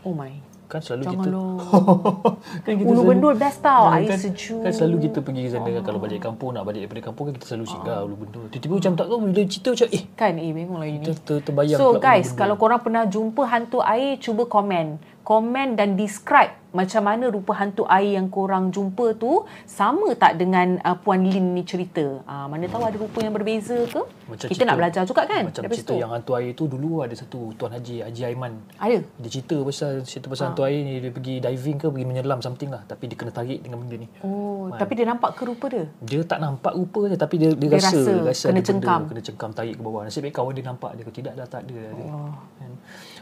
[0.00, 0.32] Oh my.
[0.66, 1.64] Kan selalu Janganlah.
[2.60, 4.60] kita kan Ulu selalu- bendul best tau, Ya, air kan, sejuk.
[4.60, 7.34] Kan selalu kita pergi ke sana kan kalau balik kampung nak balik daripada kampung kan
[7.34, 8.44] kita selalu singgah ulu bendul.
[8.48, 11.04] Tiba-tiba macam tak tahu bila cerita macam eh Kan eh bengong lah ini.
[11.04, 14.86] ter, ter, terbayang So guys, ulu kalau korang pernah jumpa hantu air, cuba komen.
[15.28, 20.80] Komen dan describe macam mana rupa hantu air yang korang jumpa tu sama tak dengan
[20.80, 22.24] uh, Puan Lin ni cerita?
[22.24, 24.00] Uh, mana tahu ada rupa yang berbeza ke?
[24.24, 25.42] Macam Kita cerita- nak belajar juga kan?
[25.44, 25.94] Macam cerita situ.
[25.96, 28.56] yang hantu air tu dulu ada satu Tuan Haji, Haji Aiman.
[28.76, 29.00] Ada?
[29.00, 30.30] Dia cerita pasal cerita Ah.
[30.32, 33.32] pasal hantu air ni dia pergi diving ke pergi menyelam something lah tapi dia kena
[33.32, 34.08] tarik dengan benda ni.
[34.20, 35.84] Oh, tapi dia nampak ke rupa dia?
[36.00, 39.00] Dia tak nampak rupa je tapi dia, dia, Dia rasa, rasa rasa kena cengkam.
[39.04, 40.08] benda kena cengkam tarik ke bawah.
[40.08, 41.80] Nasib baik kawan dia nampak dia kalau tidak dah tak ada.
[42.00, 42.32] Oh.
[42.60, 42.72] Kan?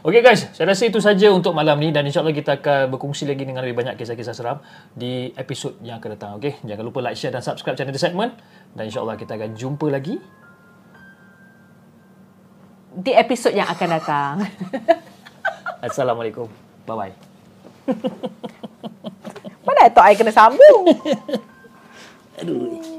[0.07, 3.43] Okey guys, saya rasa itu saja untuk malam ni dan insyaAllah kita akan berkongsi lagi
[3.43, 4.63] dengan lebih banyak kisah-kisah seram
[4.95, 6.31] di episod yang akan datang.
[6.39, 8.39] Okey, jangan lupa like, share dan subscribe channel The Segment
[8.71, 10.15] dan insyaAllah kita akan jumpa lagi.
[13.03, 14.35] Di episod yang akan datang.
[15.91, 16.47] Assalamualaikum.
[16.87, 17.11] Bye-bye.
[19.67, 20.87] Mana tak I kena sambung?
[22.39, 22.96] Aduh.